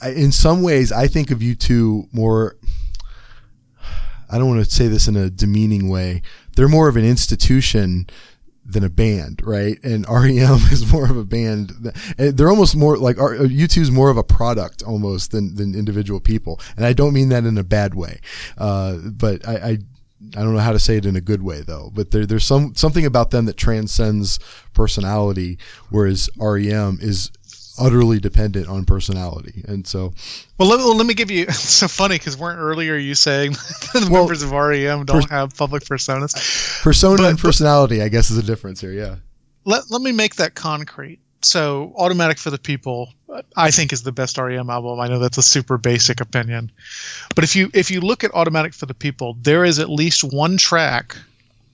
[0.00, 2.56] I, in some ways, I think of U2 more.
[4.28, 6.22] I don't want to say this in a demeaning way.
[6.56, 8.08] They're more of an institution
[8.64, 9.78] than a band, right?
[9.84, 11.92] And REM is more of a band.
[12.18, 16.20] They're almost more like R- U2 is more of a product almost than, than individual
[16.20, 16.60] people.
[16.76, 18.20] And I don't mean that in a bad way.
[18.58, 19.78] Uh, but I, I,
[20.36, 21.90] I don't know how to say it in a good way though.
[21.94, 24.38] But there, there's some something about them that transcends
[24.72, 25.58] personality,
[25.90, 27.30] whereas REM is
[27.78, 29.62] utterly dependent on personality.
[29.68, 30.14] And so,
[30.58, 31.42] Well, let, well, let me give you.
[31.48, 33.52] It's so funny because weren't earlier you saying
[33.92, 36.32] the Well, members of REM don't have public personas?
[36.82, 38.92] persona But- and personality, I guess, is a difference here.
[38.92, 39.16] Yeah.
[39.66, 41.18] Let Let me make that concrete.
[41.46, 43.12] So, Automatic for the People,
[43.56, 44.98] I think, is the best REM album.
[44.98, 46.72] I know that's a super basic opinion,
[47.36, 50.24] but if you if you look at Automatic for the People, there is at least
[50.24, 51.16] one track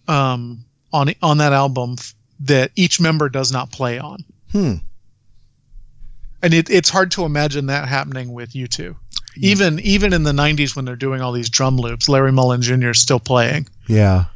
[0.08, 1.96] um, on on that album
[2.40, 4.24] that each member does not play on.
[4.52, 4.74] Hmm.
[6.42, 8.94] and it, it's hard to imagine that happening with U2.
[9.36, 12.90] Even even in the '90s when they're doing all these drum loops, Larry Mullen Jr.
[12.90, 13.66] is still playing.
[13.86, 14.26] Yeah.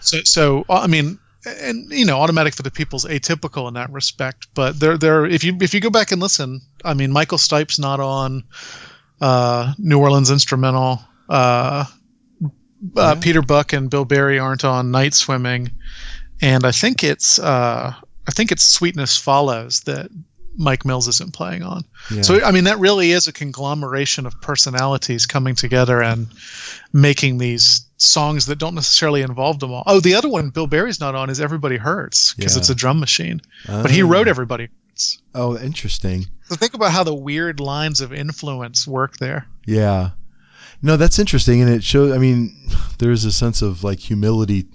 [0.00, 1.18] So so uh, I mean,
[1.60, 4.48] and you know, Automatic for the People's atypical in that respect.
[4.54, 7.78] But they're they're if you if you go back and listen, I mean, Michael Stipe's
[7.78, 8.44] not on
[9.20, 11.00] uh, New Orleans Instrumental.
[11.28, 11.84] Uh,
[12.96, 15.70] uh, Peter Buck and Bill Berry aren't on Night Swimming,
[16.40, 17.92] and I think it's uh,
[18.26, 20.10] I think it's Sweetness Follows that
[20.58, 21.84] Mike Mills isn't playing on.
[22.10, 22.22] Yeah.
[22.22, 26.26] So I mean, that really is a conglomeration of personalities coming together and
[26.92, 29.84] making these songs that don't necessarily involve them all.
[29.86, 32.60] Oh, the other one Bill Berry's not on is Everybody Hurts because Yeah.
[32.60, 34.30] it's a drum machine, but he wrote oh.
[34.30, 35.18] Everybody Hurts.
[35.34, 36.26] Oh, interesting.
[36.48, 39.46] So think about how the weird lines of influence work there.
[39.64, 40.10] Yeah.
[40.80, 42.12] No, that's interesting, and it shows.
[42.12, 42.54] I mean,
[42.98, 44.66] there's a sense of like humility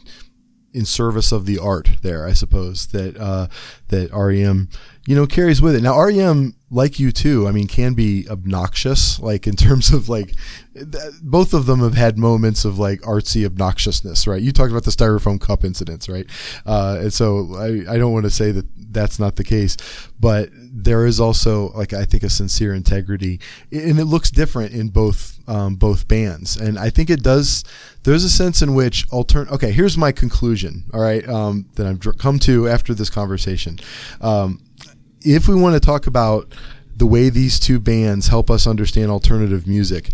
[0.74, 3.47] in service of the art there, I suppose that uh,
[3.89, 4.69] that REM,
[5.05, 5.84] you know, carries with it.
[5.84, 10.34] Now, REM, like U2, I mean, can be obnoxious, like in terms of like,
[10.74, 14.41] th- both of them have had moments of like artsy obnoxiousness, right?
[14.41, 16.26] You talked about the styrofoam cup incidents, right?
[16.65, 19.78] Uh, and so I, I don't want to say that that's not the case,
[20.19, 23.39] but there is also like I think a sincere integrity,
[23.71, 27.63] and it looks different in both um, both bands, and I think it does.
[28.04, 29.49] There's a sense in which altern.
[29.49, 30.86] Okay, here's my conclusion.
[30.93, 33.80] All right, um, that I've come to after this conversation.
[34.22, 34.62] Um,
[35.22, 36.54] if we want to talk about
[36.95, 40.10] the way these two bands help us understand alternative music,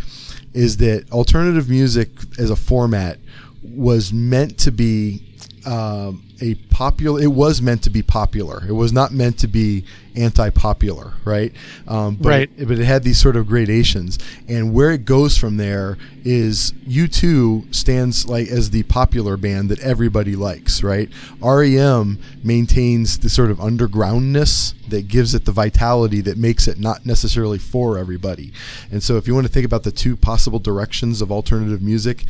[0.53, 3.19] is that alternative music as a format
[3.63, 5.28] was meant to be
[5.65, 7.21] um, a popular.
[7.21, 8.63] It was meant to be popular.
[8.67, 9.83] It was not meant to be
[10.15, 11.53] anti-popular, right?
[11.87, 12.49] Um, but Right.
[12.57, 16.73] It, but it had these sort of gradations, and where it goes from there is
[16.87, 21.09] U2 stands like as the popular band that everybody likes, right?
[21.41, 27.05] REM maintains the sort of undergroundness that gives it the vitality that makes it not
[27.05, 28.51] necessarily for everybody.
[28.91, 32.25] And so, if you want to think about the two possible directions of alternative music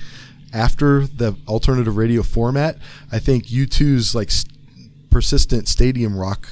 [0.54, 2.78] after the alternative radio format,
[3.12, 4.46] I think U2's like s-
[5.10, 6.50] persistent stadium rock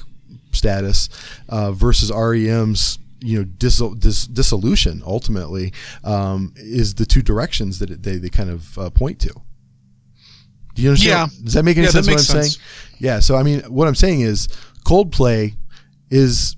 [0.52, 1.10] status
[1.50, 5.74] uh, versus REM's you know dissol- dis- dissolution ultimately
[6.04, 9.34] um, is the two directions that it, they they kind of uh, point to.
[10.76, 11.32] Do you understand?
[11.32, 11.44] Yeah.
[11.44, 12.06] Does that make any Yeah, sense?
[12.08, 12.58] What I'm sense.
[12.58, 12.66] saying?
[13.00, 13.20] Yeah.
[13.20, 14.48] So I mean, what I'm saying is,
[14.86, 15.56] Coldplay
[16.12, 16.56] is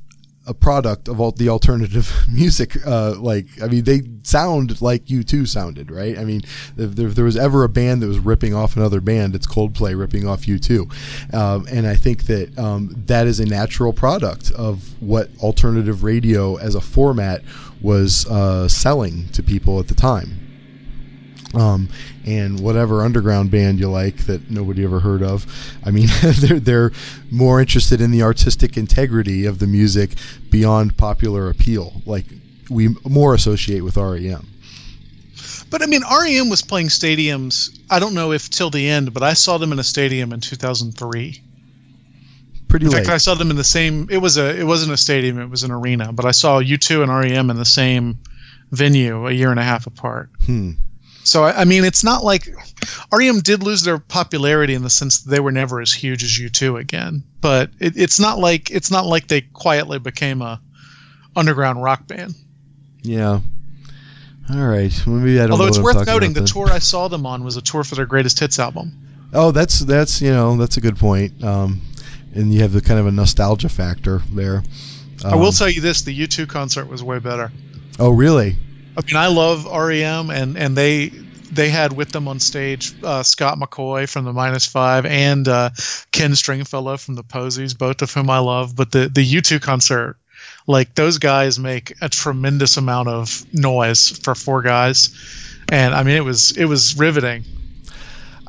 [0.49, 2.75] a product of all the alternative music.
[2.85, 6.17] Uh, like, I mean, they sound like U2 sounded, right?
[6.17, 6.41] I mean,
[6.75, 9.47] if there, if there was ever a band that was ripping off another band, it's
[9.47, 11.33] Coldplay ripping off U2.
[11.33, 16.55] Um, and I think that um, that is a natural product of what alternative radio
[16.55, 17.43] as a format
[17.79, 20.48] was uh, selling to people at the time
[21.53, 21.89] um,
[22.25, 25.45] and whatever underground band you like that nobody ever heard of.
[25.83, 26.07] I mean,
[26.39, 26.91] they're they're
[27.31, 30.11] more interested in the artistic integrity of the music
[30.49, 32.25] beyond popular appeal, like
[32.69, 34.47] we more associate with REM.
[35.69, 37.79] But I mean, REM was playing stadiums.
[37.89, 40.39] I don't know if till the end, but I saw them in a stadium in
[40.39, 41.41] 2003.
[42.67, 42.99] Pretty In late.
[43.05, 44.07] fact, I saw them in the same.
[44.11, 44.55] It was a.
[44.59, 45.39] It wasn't a stadium.
[45.39, 46.13] It was an arena.
[46.13, 48.19] But I saw U2 and REM in the same
[48.71, 50.29] venue a year and a half apart.
[50.45, 50.73] Hmm.
[51.29, 52.47] So I, I mean, it's not like
[53.13, 56.31] REM did lose their popularity in the sense that they were never as huge as
[56.31, 57.23] U2 again.
[57.39, 60.59] But it, it's not like it's not like they quietly became a
[61.35, 62.33] underground rock band.
[63.03, 63.41] Yeah.
[64.51, 64.91] All right.
[65.05, 65.51] Maybe I don't.
[65.51, 66.47] Although it's worth noting, the then.
[66.47, 68.91] tour I saw them on was a tour for their greatest hits album.
[69.31, 71.43] Oh, that's that's you know that's a good point.
[71.43, 71.81] Um,
[72.33, 74.63] and you have the kind of a nostalgia factor there.
[75.23, 77.51] I will Um, tell you this: the U2 concert was way better.
[77.99, 78.55] Oh, really?
[78.99, 81.09] I mean, I love REM, and and they
[81.51, 85.69] they had with them on stage uh, Scott McCaughey from the Minus Five and uh,
[86.11, 88.75] Ken Stringfellow from the Posies, both of whom I love.
[88.75, 90.17] But the the U2 concert,
[90.67, 95.15] like those guys make a tremendous amount of noise for four guys,
[95.69, 97.45] and I mean it was it was riveting.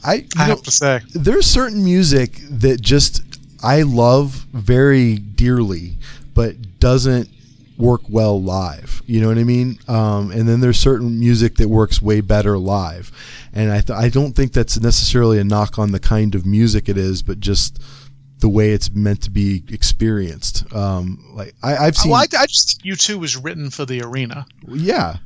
[0.02, 3.22] I I know, have to say, there's certain music that just
[3.62, 5.94] I love very dearly,
[6.34, 7.28] but doesn't
[7.80, 9.02] work well live.
[9.06, 9.78] You know what I mean?
[9.88, 13.10] Um, and then there's certain music that works way better live,
[13.52, 16.88] and I th- I don't think that's necessarily a knock on the kind of music
[16.88, 17.80] it is, but just
[18.38, 20.72] the way it's meant to be experienced.
[20.74, 24.02] Um, like I, I've seen, well, I, I just think U2 was written for the
[24.02, 24.46] arena.
[24.68, 25.16] yeah,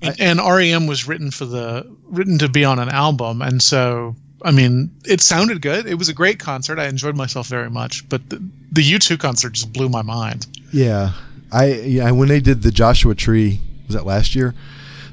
[0.00, 4.16] and, and REM was written for the written to be on an album, and so
[4.44, 5.86] I mean, it sounded good.
[5.86, 6.78] It was a great concert.
[6.78, 8.42] I enjoyed myself very much, but the,
[8.72, 10.46] the U2 concert just blew my mind.
[10.72, 11.12] Yeah,
[11.52, 14.54] I yeah when they did the Joshua Tree was that last year?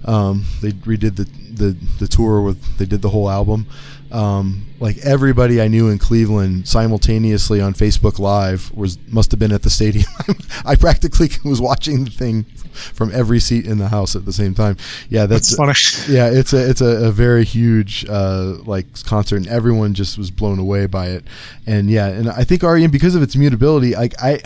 [0.06, 3.68] Um, they redid the, the the tour with they did the whole album.
[4.12, 9.52] Um, like everybody I knew in Cleveland simultaneously on Facebook Live was must have been
[9.52, 10.08] at the stadium.
[10.66, 14.56] I practically was watching the thing from every seat in the house at the same
[14.56, 14.78] time.
[15.10, 16.14] Yeah, that's, That's funny.
[16.16, 20.32] yeah, it's a it's a, a very huge uh, like concert, and everyone just was
[20.32, 21.26] blown away by it.
[21.68, 24.42] And yeah, and I think REM because of its mutability, like I,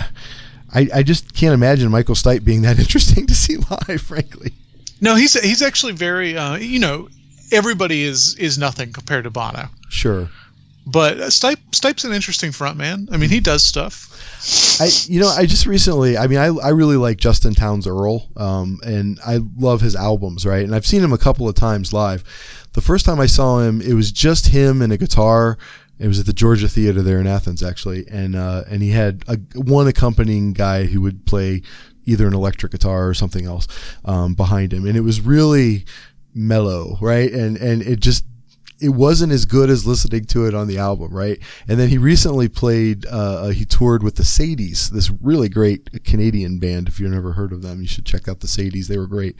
[0.74, 4.53] I, I just can't imagine Michael Stipe being that interesting to see live, frankly.
[5.01, 6.38] No, he's he's actually very.
[6.38, 7.09] Uh, you know,
[7.51, 10.30] everybody is is nothing compared to Bono, Sure.
[10.88, 13.07] but uh, Stipe Stipe's an interesting front man.
[13.11, 14.09] I mean, he does stuff.
[14.82, 18.28] I you know I just recently I mean I, I really like Justin Townes Earle
[18.36, 21.93] um, and I love his albums right and I've seen him a couple of times
[21.93, 22.24] live.
[22.74, 25.57] The first time I saw him it was just him and a guitar.
[26.04, 29.24] It was at the Georgia Theater there in Athens actually and uh, and he had
[29.28, 31.62] a, one accompanying guy who would play
[32.06, 33.68] either an electric guitar or something else
[34.04, 34.86] um, behind him.
[34.86, 35.86] And it was really
[36.34, 37.32] mellow right?
[37.32, 38.26] And and it just
[38.84, 41.39] it wasn't as good as listening to it on the album, right?
[41.69, 46.59] And then he recently played, uh, he toured with the Sadies, this really great Canadian
[46.59, 46.89] band.
[46.89, 48.88] If you've never heard of them, you should check out the Sadies.
[48.88, 49.38] They were great.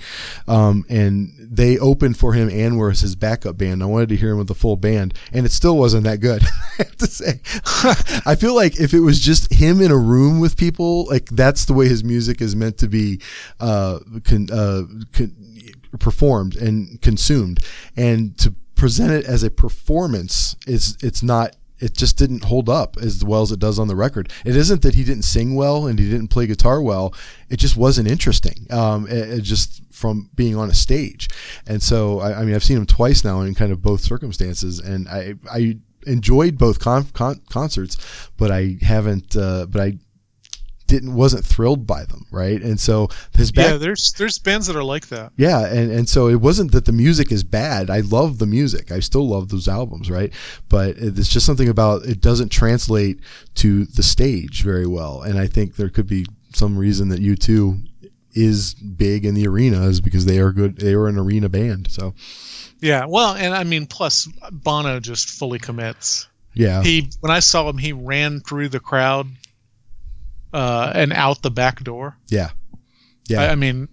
[0.48, 3.84] Um, and they opened for him and were his backup band.
[3.84, 6.42] I wanted to hear him with the full band, and it still wasn't that good,
[6.80, 7.42] I have to say.
[8.26, 11.66] I feel like if it was just him in a room with people, like that's
[11.66, 13.20] the way his music is meant to be,
[13.60, 15.36] uh, con, uh, con,
[16.00, 17.60] performed and consumed.
[17.96, 22.98] And to present it as a performance is it's not it just didn't hold up
[22.98, 24.30] as well as it does on the record.
[24.44, 27.14] It isn't that he didn't sing well and he didn't play guitar well.
[27.50, 28.68] It just wasn't interesting.
[28.70, 31.30] Um, it, it just from being on a stage.
[31.66, 34.80] And so, I, I mean, I've seen him twice now in kind of both circumstances.
[34.80, 37.96] And I, I, enjoyed both con- con- concerts,
[38.36, 39.38] but I haven't.
[39.38, 39.98] Uh, but I
[40.88, 42.62] didn't wasn't thrilled by them, right?
[42.62, 45.32] And so his back, yeah, there's there's bands that are like that.
[45.38, 47.90] yeah, and, and so it wasn't that the music is bad.
[47.90, 48.92] I love the music.
[48.92, 50.34] I still love those albums, right?
[50.70, 53.20] But it's just something about it doesn't translate
[53.56, 55.22] to the stage very well.
[55.22, 57.88] And I think there could be some reason that U2
[58.34, 60.78] is big in the arena is because they are good.
[60.78, 61.92] They are an arena band.
[61.92, 62.14] So
[62.82, 66.28] Yeah, well, and I mean, plus Bono just fully commits.
[66.54, 69.28] yeah, He when I saw him, he ran through the crowd
[70.54, 72.18] uh, and out the back door.
[72.30, 72.52] yeah,
[73.28, 73.42] yeah.
[73.42, 73.88] I, I mean,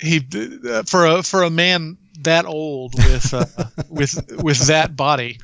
[0.00, 0.26] he
[0.68, 3.44] uh, for a for a man that old with uh,
[3.88, 5.38] with with that body,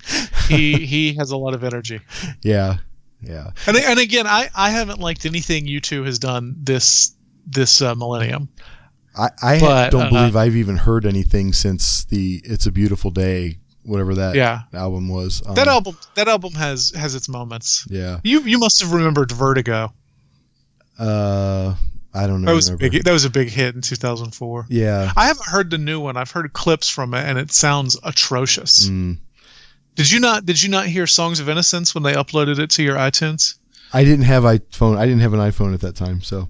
[0.48, 2.00] he he has a lot of energy.
[2.42, 2.78] yeah,
[3.20, 3.50] yeah.
[3.66, 7.14] And and again, I I haven't liked anything U2 has done this
[7.46, 8.48] this uh, millennium.
[9.14, 13.10] I, I But, don't uh, believe I've even heard anything since the "It's a Beautiful
[13.10, 14.62] Day," whatever that Yeah.
[14.72, 15.42] album was.
[15.46, 17.86] Um, That album that album has has its moments.
[17.90, 18.20] yeah.
[18.24, 19.92] You you must have remembered Vertigo.
[20.98, 21.74] Uh,
[22.14, 22.46] I don't know.
[22.48, 22.90] That was remember.
[22.90, 24.66] big that was a big hit in 2004.
[24.68, 25.12] Yeah.
[25.16, 26.16] I haven't heard the new one.
[26.16, 28.88] I've heard clips from it and it sounds atrocious.
[28.88, 29.18] Mm.
[29.94, 32.82] Did you not did you not hear Songs of Innocence when they uploaded it to
[32.82, 33.56] your iTunes?
[33.94, 34.96] I didn't have iPhone.
[34.96, 36.48] I didn't have an iPhone at that time, so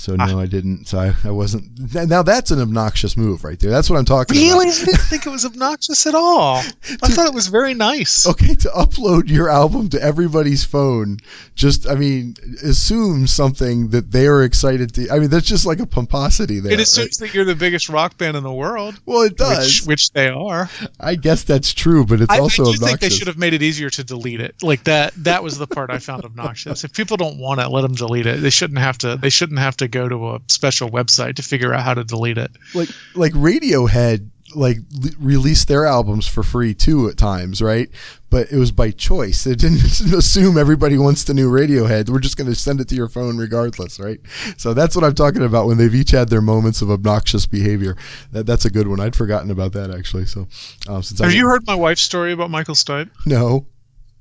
[0.00, 0.40] so no, Ah.
[0.40, 0.86] I didn't.
[0.88, 1.94] So I, I wasn't.
[2.08, 3.70] Now that's an obnoxious move right there.
[3.70, 4.68] That's what I'm talking Really?
[4.68, 4.78] about.
[4.82, 6.56] I didn't think it was obnoxious at all.
[7.02, 8.26] I thought it was very nice.
[8.26, 11.18] Okay, to upload your album to everybody's phone,
[11.54, 12.34] just I mean,
[12.64, 15.10] assume something that they are excited to.
[15.10, 16.72] I mean, that's just like a pomposity there.
[16.72, 16.82] It right?
[16.82, 19.66] assumes that you're the biggest rock band in the world, Well, it does.
[19.82, 20.70] which, which they are.
[20.98, 22.88] I guess that's true, but it's I, I also do obnoxious.
[22.88, 24.54] think they should have made it easier to delete it.
[24.62, 25.12] Like that.
[25.24, 26.84] That was the part I found obnoxious.
[26.84, 28.40] If people don't want it, let them delete it.
[28.40, 29.16] They shouldn't have to.
[29.16, 32.38] They shouldn't have to go to a special website to figure out how to delete
[32.38, 32.50] it.
[32.74, 37.88] like like Radiohead like l- released their albums for free too at times, right?
[38.30, 39.46] But it was by choice.
[39.46, 39.84] It didn't
[40.14, 42.08] assume everybody wants the new Radiohead.
[42.08, 44.20] We're just going to send it to your phone regardless, right?
[44.56, 47.96] So that's what I'm talking about when they've each had their moments of obnoxious behavior.
[48.32, 49.00] That that's a good one.
[49.00, 50.26] I'd forgotten about that actually.
[50.26, 50.48] So
[50.88, 53.10] um, since I Have you heard my wife's story about Michael Stipe?
[53.26, 53.66] No.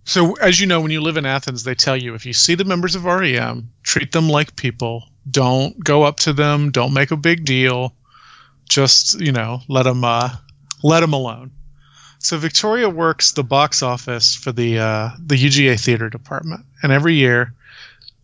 [0.06, 2.56] So, as you know, when you live in Athens, they tell you if you see
[2.56, 5.04] the members of REM, treat them like people.
[5.30, 6.72] Don't go up to them.
[6.72, 7.94] Don't make a big deal.
[8.68, 10.30] Just you know, let them uh,
[10.84, 11.52] let them alone.
[12.20, 17.16] So Victoria works the box office for the uh, the UGA theater department, and every
[17.16, 17.54] year,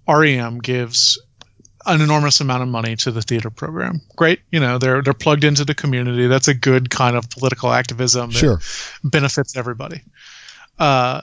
[0.07, 1.17] REM gives
[1.87, 4.01] an enormous amount of money to the theater program.
[4.15, 6.27] Great, you know they're they're plugged into the community.
[6.27, 8.31] That's a good kind of political activism.
[8.31, 8.59] that Sure.
[9.03, 10.01] benefits everybody.
[10.77, 11.21] Uh,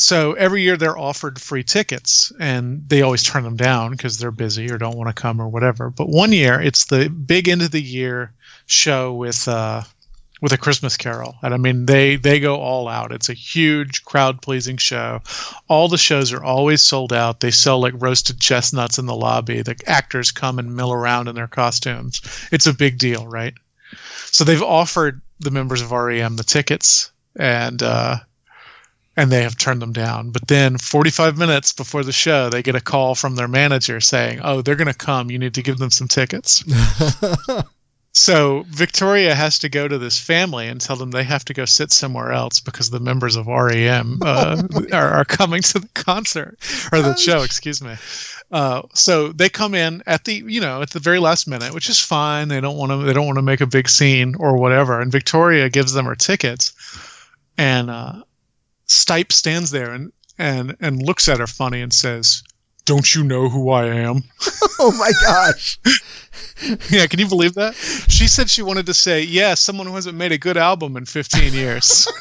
[0.00, 4.30] so every year they're offered free tickets, and they always turn them down because they're
[4.30, 5.90] busy or don't want to come or whatever.
[5.90, 8.32] But one year, it's the big end of the year
[8.66, 9.82] show with uh,
[10.40, 13.12] with a Christmas Carol, and I mean they they go all out.
[13.12, 15.20] It's a huge crowd pleasing show.
[15.68, 17.40] All the shows are always sold out.
[17.40, 19.62] They sell like roasted chestnuts in the lobby.
[19.62, 22.22] The actors come and mill around in their costumes.
[22.50, 23.54] It's a big deal, right?
[24.26, 28.16] So they've offered the members of REM the tickets, and uh,
[29.16, 30.30] and they have turned them down.
[30.30, 34.40] But then, 45 minutes before the show, they get a call from their manager saying,
[34.42, 35.30] "Oh, they're going to come.
[35.30, 36.64] You need to give them some tickets."
[38.12, 41.64] so Victoria has to go to this family and tell them they have to go
[41.64, 46.58] sit somewhere else because the members of REM uh, are, are coming to the concert
[46.92, 47.42] or the show.
[47.42, 47.96] Excuse me.
[48.52, 51.88] Uh, so they come in at the you know at the very last minute, which
[51.88, 52.48] is fine.
[52.48, 55.00] They don't want to they don't want to make a big scene or whatever.
[55.00, 56.72] And Victoria gives them her tickets,
[57.58, 58.22] and uh,
[58.90, 62.42] Stipe stands there and and and looks at her funny and says,
[62.86, 64.24] "Don't you know who I am?"
[64.80, 65.78] oh my gosh.
[66.90, 67.76] yeah, can you believe that?
[68.08, 71.04] She said she wanted to say, "Yeah, someone who hasn't made a good album in
[71.04, 72.08] 15 years."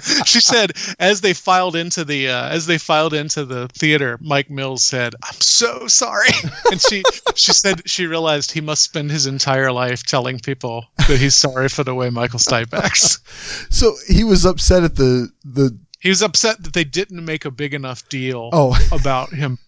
[0.26, 4.50] she said as they filed into the uh, as they filed into the theater, Mike
[4.50, 6.28] Mills said, "I'm so sorry,"
[6.70, 7.02] and she
[7.34, 11.68] she said she realized he must spend his entire life telling people that he's sorry
[11.68, 13.18] for the way Michael Stipe acts.
[13.70, 17.50] So he was upset at the the He was upset that they didn't make a
[17.50, 19.58] big enough deal oh about him.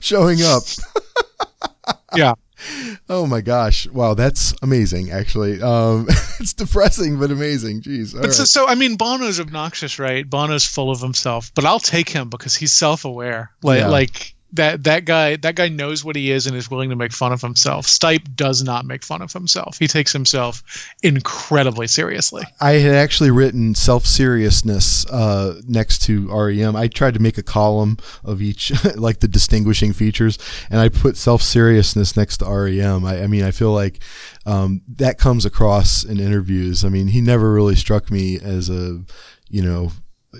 [0.00, 0.62] showing up.
[2.14, 2.34] Yeah.
[3.08, 3.86] Oh my gosh!
[3.88, 5.10] Wow, that's amazing.
[5.10, 6.06] Actually, um,
[6.40, 7.82] it's depressing but amazing.
[7.82, 8.18] Jeez.
[8.20, 10.28] But so, so I mean, Bono's obnoxious, right?
[10.28, 13.50] Bono's full of himself, but I'll take him because he's self-aware.
[13.62, 13.88] Like, Yeah.
[13.88, 17.12] like that that guy that guy knows what he is and is willing to make
[17.12, 17.86] fun of himself.
[17.86, 19.78] Stipe does not make fun of himself.
[19.78, 20.62] He takes himself
[21.02, 22.42] incredibly seriously.
[22.60, 26.76] I had actually written self seriousness uh, next to REM.
[26.76, 30.38] I tried to make a column of each, like the distinguishing features,
[30.70, 33.04] and I put self seriousness next to REM.
[33.04, 34.00] I, I mean, I feel like
[34.46, 36.84] um, that comes across in interviews.
[36.84, 39.02] I mean, he never really struck me as a
[39.50, 39.90] you know,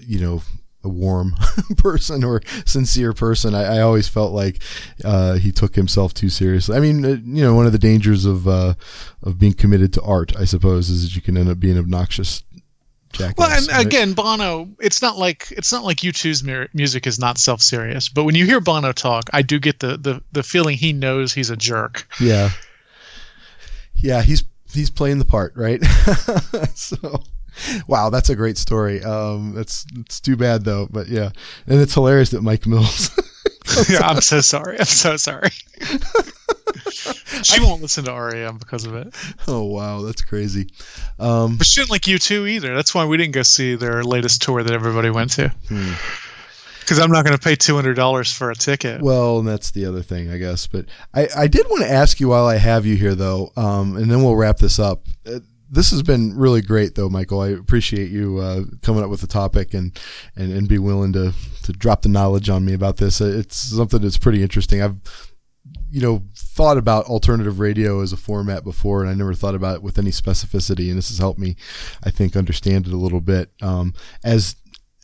[0.06, 0.42] you know,
[0.82, 1.34] a warm
[1.76, 3.54] person or sincere person.
[3.54, 4.62] I, I always felt like
[5.04, 6.76] uh, he took himself too seriously.
[6.76, 8.74] I mean, uh, you know, one of the dangers of uh,
[9.22, 12.42] of being committed to art, I suppose, is that you can end up being obnoxious.
[13.12, 13.84] Jackass, Well, and right?
[13.84, 14.68] again, Bono.
[14.78, 18.46] It's not like it's not like U2's mu- music is not self-serious, but when you
[18.46, 22.06] hear Bono talk, I do get the the the feeling he knows he's a jerk.
[22.20, 22.50] yeah,
[23.96, 25.82] yeah, he's he's playing the part, right?
[26.74, 27.22] so.
[27.86, 29.02] Wow, that's a great story.
[29.02, 31.30] Um, that's it's too bad though, but yeah,
[31.66, 33.10] and it's hilarious that Mike Mills
[33.88, 34.78] yeah, I'm so sorry.
[34.78, 35.50] I'm so sorry.
[37.42, 39.14] she won't listen to REM because of it.
[39.48, 40.68] Oh wow, that's crazy.
[41.18, 42.74] Um, But she didn't like U2 either.
[42.74, 45.48] That's why we didn't go see their latest tour that everybody went to.
[45.68, 45.92] Hmm.
[46.80, 49.00] Because I'm not going to pay two hundred dollars for a ticket.
[49.00, 50.66] well, and that's the other thing, I guess.
[50.66, 53.96] But I, I did want to ask you while I have you here, though, um,
[53.96, 55.04] and then we'll wrap this up.
[55.24, 55.38] Uh,
[55.70, 57.46] this has been really great, though, Michial.
[57.46, 59.98] I appreciate you uh, coming up with the topic and,
[60.36, 63.20] and, and be willing to, to drop the knowledge on me about this.
[63.20, 64.82] Uh, It's something that's pretty interesting.
[64.82, 65.00] I've
[65.90, 69.76] you know thought about alternative radio as a format before, and I never thought about
[69.76, 70.88] it with any specificity.
[70.88, 71.56] And this has helped me,
[72.02, 73.50] I think, understand it a little bit.
[73.60, 73.94] Um,
[74.24, 74.56] as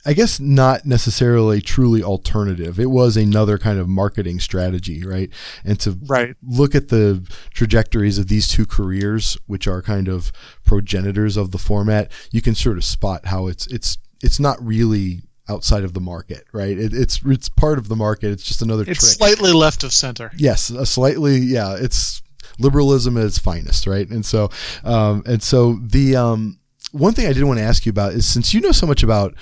[0.07, 2.79] I guess not necessarily truly alternative.
[2.79, 5.29] It was another kind of marketing strategy, right?
[5.65, 6.37] And to Right.
[6.47, 10.31] look at the trajectories of these two careers, which are kind of
[10.65, 15.23] progenitors of the format, you can sort of spot how it's it's it's not really
[15.49, 16.79] outside of the market, right?
[16.79, 18.31] It, it's it's part of the market.
[18.31, 19.13] It's just another It's trick.
[19.19, 20.31] slightly left of center.
[20.37, 21.77] Yes, a slightly yeah.
[21.79, 22.23] It's
[22.59, 24.09] liberalism at its finest, right?
[24.09, 24.51] And so,
[24.85, 26.59] um, and so the um,
[26.93, 29.03] one thing I did want to ask you about is since you know so much
[29.03, 29.35] about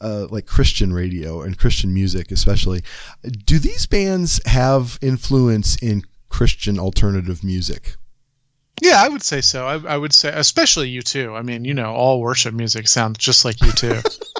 [0.00, 2.82] uh, like Christian radio and Christian music, especially,
[3.44, 7.96] do these bands have influence in Christian alternative music?
[8.80, 9.66] Yeah, I would say so.
[9.66, 11.38] I, I would say, especially U2.
[11.38, 14.30] I mean, you know, all worship music sounds just like U2.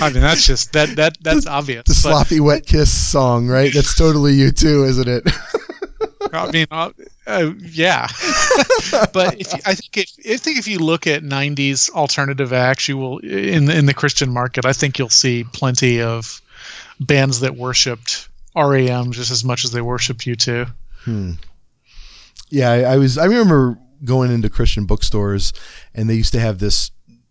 [0.00, 1.84] I mean, that's just that that that's obvious.
[1.86, 3.72] The sloppy wet kiss song, right?
[3.72, 5.22] That's totally U2, isn't it?
[6.32, 6.66] I mean,
[7.26, 8.06] uh, yeah.
[9.12, 12.96] but if I think if I think if you look at '90s alternative acts, you
[12.96, 14.64] will in in the Christian market.
[14.64, 16.40] I think you'll see plenty of
[17.00, 20.70] bands that worshipped REM just as much as they worshipped U2.
[22.48, 23.16] Yeah, I, I was.
[23.16, 25.52] I remember going into Christian bookstores,
[25.94, 26.90] and they used to have this.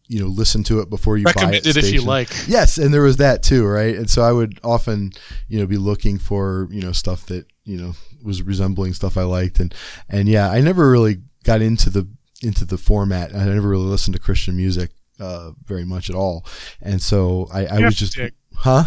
[0.09, 1.35] You know, listen to it before you buy it.
[1.35, 2.29] Recommended if you like.
[2.47, 3.95] Yes, and there was that too, right?
[3.95, 5.11] And so I would often,
[5.47, 7.93] you know, be looking for you know stuff that you know
[8.23, 9.73] was resembling stuff I liked, and
[10.09, 12.07] and yeah, I never really got into the
[12.41, 13.35] into the format.
[13.35, 14.89] I never really listened to Christian music
[15.19, 16.45] uh, very much at all,
[16.81, 18.33] and so I, I was just, dig.
[18.55, 18.85] huh?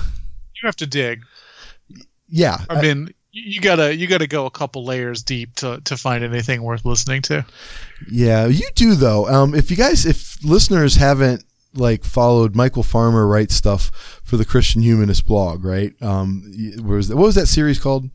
[0.60, 1.22] You have to dig.
[2.28, 6.22] Yeah, I mean, you gotta you gotta go a couple layers deep to to find
[6.22, 7.44] anything worth listening to.
[8.10, 9.26] Yeah, you do though.
[9.26, 14.44] Um, if you guys, if listeners haven't like followed Michial Farmer writes stuff for the
[14.44, 15.94] Christian Humanist blog, right?
[16.02, 16.52] Um,
[16.84, 18.10] was what was that series called?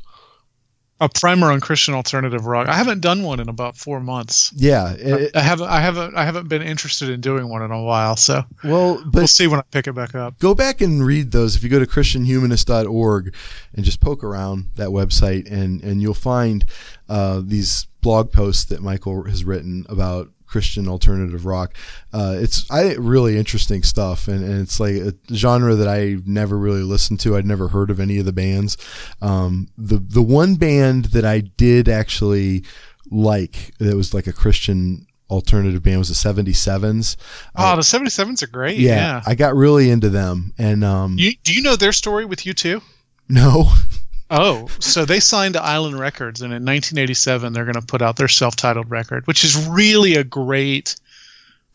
[1.00, 2.68] A primer on Christian alternative rock.
[2.68, 4.52] I haven't done one in about four months.
[4.56, 7.82] Yeah, it- I haven't I haven't I haven't been interested in doing one in a
[7.84, 8.16] while.
[8.16, 10.40] So well, we'll see when I pick it back up.
[10.40, 13.36] go back and read those if you go to christianhumanist.org
[13.76, 16.66] and just poke around that website and and you'll find
[17.10, 21.74] uh, these blog posts that Michial has written about christian alternative rock
[22.14, 26.58] uh, it's I really interesting stuff and, and it's like a genre that i never
[26.58, 28.78] really listened to i'd never heard of any of the bands
[29.22, 32.64] um, the the one band that i did actually
[33.12, 37.18] like that was like a christian alternative band was the 77s
[37.56, 38.78] Oh, the 77s are great.
[38.78, 39.22] yeah, Yeah.
[39.28, 42.82] I got really into them, and um, You, do you know their story with U2?
[43.28, 43.74] no,
[44.30, 48.18] Oh, so they signed to Island Records, and in 1987 they're going to put out
[48.18, 50.96] their self-titled record, which is really a great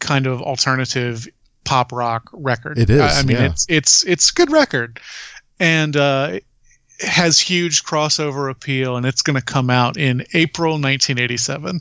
[0.00, 1.26] kind of alternative
[1.64, 2.78] pop rock record.
[2.78, 3.46] It is, I, I mean, yeah.
[3.46, 5.00] it's it's it's a good record,
[5.58, 6.40] and uh,
[7.00, 11.80] has huge crossover appeal, and it's going to come out in April 1987.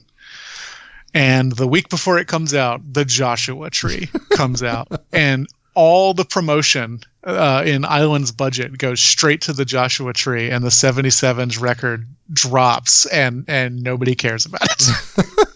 [1.14, 6.26] And the week before it comes out, the Joshua Tree comes out, and all the
[6.26, 12.08] promotion uh, in Island's budget goes straight to the Joshua Tree, and the 77's record
[12.34, 15.28] drops, and and nobody cares about it.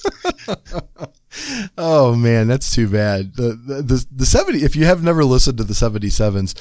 [1.77, 3.35] oh man, that's too bad.
[3.35, 4.63] The, the the the seventy.
[4.63, 6.53] If you have never listened to the seventy sevens,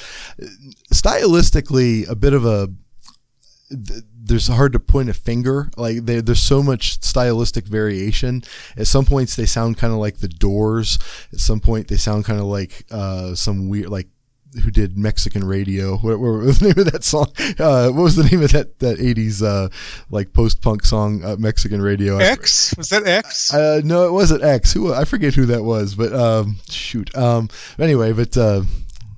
[0.93, 2.69] stylistically, a bit of a.
[4.25, 5.69] th- There's hard to point a finger.
[5.77, 8.43] Like there, there's so much stylistic variation.
[8.77, 10.99] At some points, they sound kind of like the Doors.
[11.31, 14.07] At some point, they sound kind of like uh, some weird, like
[14.63, 15.97] who did Mexican radio.
[16.05, 17.31] What, what was the name of that song?
[17.59, 19.69] Uh, what was the name of that that '80s uh,
[20.09, 21.23] like post punk song?
[21.23, 22.17] Uh, Mexican radio.
[22.17, 23.53] X was that X?
[23.53, 24.73] Uh, no, it wasn't X.
[24.73, 27.15] Who I forget who that was, but um, shoot.
[27.15, 27.49] Um,
[27.79, 28.61] anyway, but uh,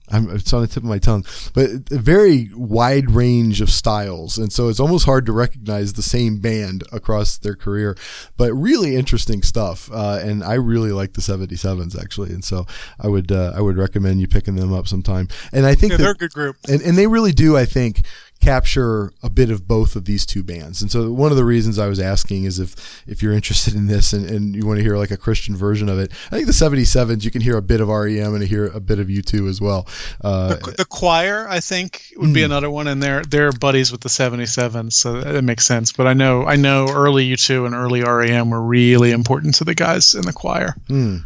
[0.10, 1.26] I'm, it's on the tip of my tongue.
[1.54, 6.02] But a very wide range of styles, and so it's almost hard to recognize the
[6.02, 7.98] same band across their career.
[8.38, 12.66] But really interesting stuff, uh, and I really like the 77s actually, and so
[13.00, 15.28] I would uh, I would recommend you picking them up sometime.
[15.52, 16.56] And I think Yeah, that- they're a good group.
[16.70, 18.04] and, and they really do, I think,
[18.40, 20.82] capture a bit of both of these two bands.
[20.82, 23.88] And so one of the reasons I was asking is if if you're interested in
[23.88, 26.46] this and, and you want to hear like a Christian version of it, I think
[26.48, 29.50] the 77s you can hear a bit of REM and hear a bit of U2
[29.50, 29.88] as well.
[30.24, 34.02] Uh, The, the choir, I think, would be another one, and they're they're buddies with
[34.02, 35.92] the '77s, so that makes sense.
[35.92, 39.76] But I know I know early U2 and early REM were really important to the
[39.76, 40.76] guys in the choir.
[40.90, 41.26] interesting.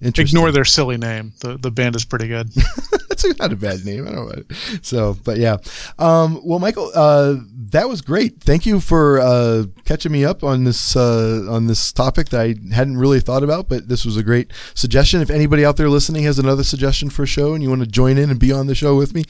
[0.00, 1.32] Ignore their silly name.
[1.40, 2.50] The the band is pretty good.
[3.08, 4.06] That's not a bad name.
[4.06, 4.56] I don't know.
[4.82, 5.56] So, but yeah.
[5.98, 8.40] Um, well, Michial, uh, that was great.
[8.40, 12.54] Thank you for uh, catching me up on this uh, on this topic that I
[12.72, 15.20] hadn't really thought about, but this was a great suggestion.
[15.20, 17.88] If anybody out there listening has another suggestion for a show and you want to
[17.88, 19.24] join in and be on the show with me,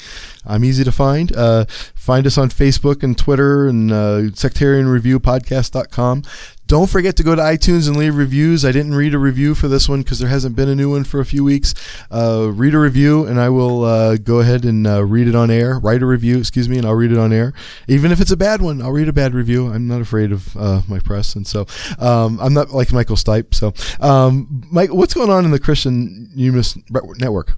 [0.45, 1.35] I'm easy to find.
[1.35, 1.65] Uh,
[1.95, 6.23] find us on Facebook and Twitter and uh, sectarianreviewpodcast.com.
[6.69, 8.63] Don't forget to go to iTunes and leave reviews.
[8.63, 11.03] I didn't read a review for this one because there hasn't been a new one
[11.03, 11.73] for a few weeks.
[12.11, 15.51] Uh, read a review, and I will uh, go ahead and uh, read it on
[15.51, 15.79] air.
[15.79, 17.55] Write a review, excuse me, and I'll read it on air.
[17.89, 19.69] Even if it's a bad one, I'll read a bad review.
[19.69, 21.67] I'm not afraid of uh, my press, and so
[21.99, 23.55] um, I'm not like Michael Stipe.
[23.55, 23.73] So,
[24.07, 27.57] um, Mike, what's going on in the Christian Humanist Network?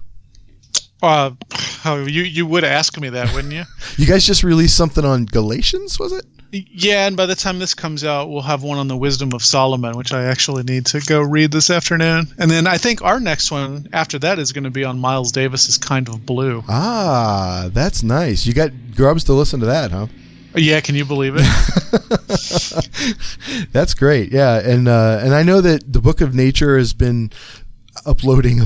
[1.01, 1.31] Uh,
[1.85, 3.63] oh, you you would ask me that, wouldn't you?
[3.97, 6.25] You guys just released something on Galatians, was it?
[6.51, 9.43] Yeah, and by the time this comes out, we'll have one on the Wisdom of
[9.43, 12.27] Solomon, which I actually need to go read this afternoon.
[12.37, 15.31] And then I think our next one after that is going to be on Miles
[15.31, 16.63] Davis's Kind of Blue.
[16.67, 18.45] Ah, that's nice.
[18.45, 20.07] You got Grubbs to listen to that, huh?
[20.55, 21.43] Yeah, can you believe it?
[23.71, 24.33] That's great.
[24.33, 27.31] Yeah, and uh, and I know that the Book of Nature has been
[28.05, 28.65] uploading a,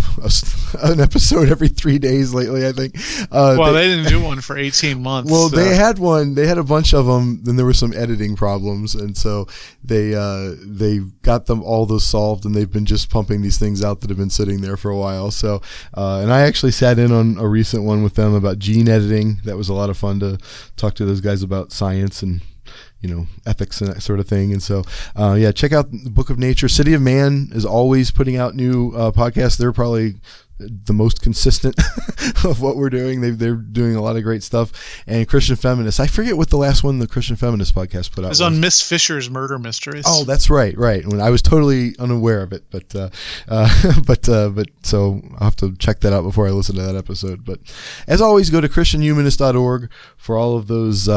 [0.84, 2.66] an episode every three days lately.
[2.68, 2.95] I think.
[3.32, 5.32] Uh, well, they- they didn't do one for 18 months.
[5.32, 6.34] well, so- they had one.
[6.36, 7.41] They had a bunch of them.
[7.44, 9.48] Then there were some editing problems, and so
[9.84, 13.84] they uh, they got them all those solved, and they've been just pumping these things
[13.84, 15.32] out that have been sitting there for a while.
[15.32, 15.62] So,
[15.95, 19.38] uh, and I actually sat in on a recent one with them about gene editing.
[19.45, 20.38] That was a lot of fun to
[20.78, 22.41] talk to those guys about science and
[23.06, 24.52] you know ethics and that sort of thing.
[24.52, 24.84] And so,
[25.15, 26.68] uh, yeah, check out the Book of Nature.
[26.68, 29.57] City of Man is always putting out new uh, podcasts.
[29.57, 30.15] They're probably
[30.57, 31.76] the most consistent
[32.45, 33.22] of what we're doing.
[33.22, 34.72] They, they're doing a lot of great stuff.
[35.06, 35.99] And Christian Feminist.
[35.99, 38.60] I forget what the last one the Christian Feminist podcast put out It was on
[38.60, 40.06] Miss Fisher's Murder Mysteries.
[40.07, 41.06] Oh, that's right, right.
[41.06, 43.10] When I was totally unaware of it, but uh,
[43.48, 46.82] uh, but uh, but so I'll have to check that out before I listen to
[46.82, 47.45] that episode.
[47.45, 47.60] But
[48.07, 51.07] as always, go to christianhumanist.org for all of those.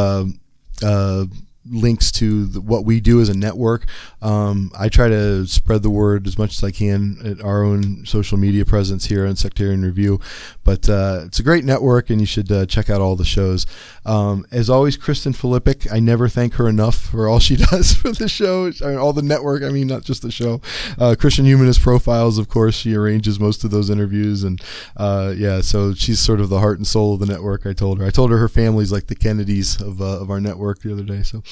[1.65, 3.87] Links to the, what we do as a network.
[4.20, 8.05] Um, I try to spread the word as much as I can at our own
[8.07, 10.20] social media presence here on Sectarian Review.
[10.65, 13.66] But uh, it's a great network, and you should uh, check out all the shows.
[14.05, 18.12] Um, as always, Kristen Filippic, I never thank her enough for all she does for
[18.12, 19.62] the show, I mean, all the network.
[19.62, 20.61] I mean, not just the show.
[20.99, 24.61] Uh, Christian Humanist Profiles, of course, she arranges most of those interviews, and
[24.97, 27.66] uh, yeah, so she's sort of the heart and soul of the network.
[27.66, 28.07] I told her.
[28.07, 31.03] I told her her family's like the Kennedys of uh, of our network the other
[31.03, 31.23] day.
[31.23, 31.43] So,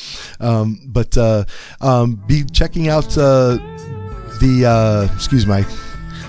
[0.40, 1.44] um, but uh,
[1.80, 3.58] um, be checking out uh,
[4.40, 5.64] the uh, excuse my.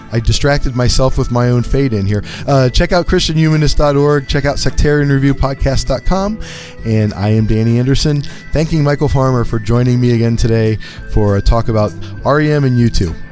[0.09, 2.23] I distracted myself with my own fade in here.
[2.47, 4.27] Uh, check out ChristianHumanist.org.
[4.27, 6.41] Check out SectarianReviewPodcast.com.
[6.85, 8.21] And I am Danny Anderson,
[8.53, 10.77] thanking Michial Farmer for joining me again today
[11.11, 11.91] for a talk about
[12.23, 13.26] REM and U2.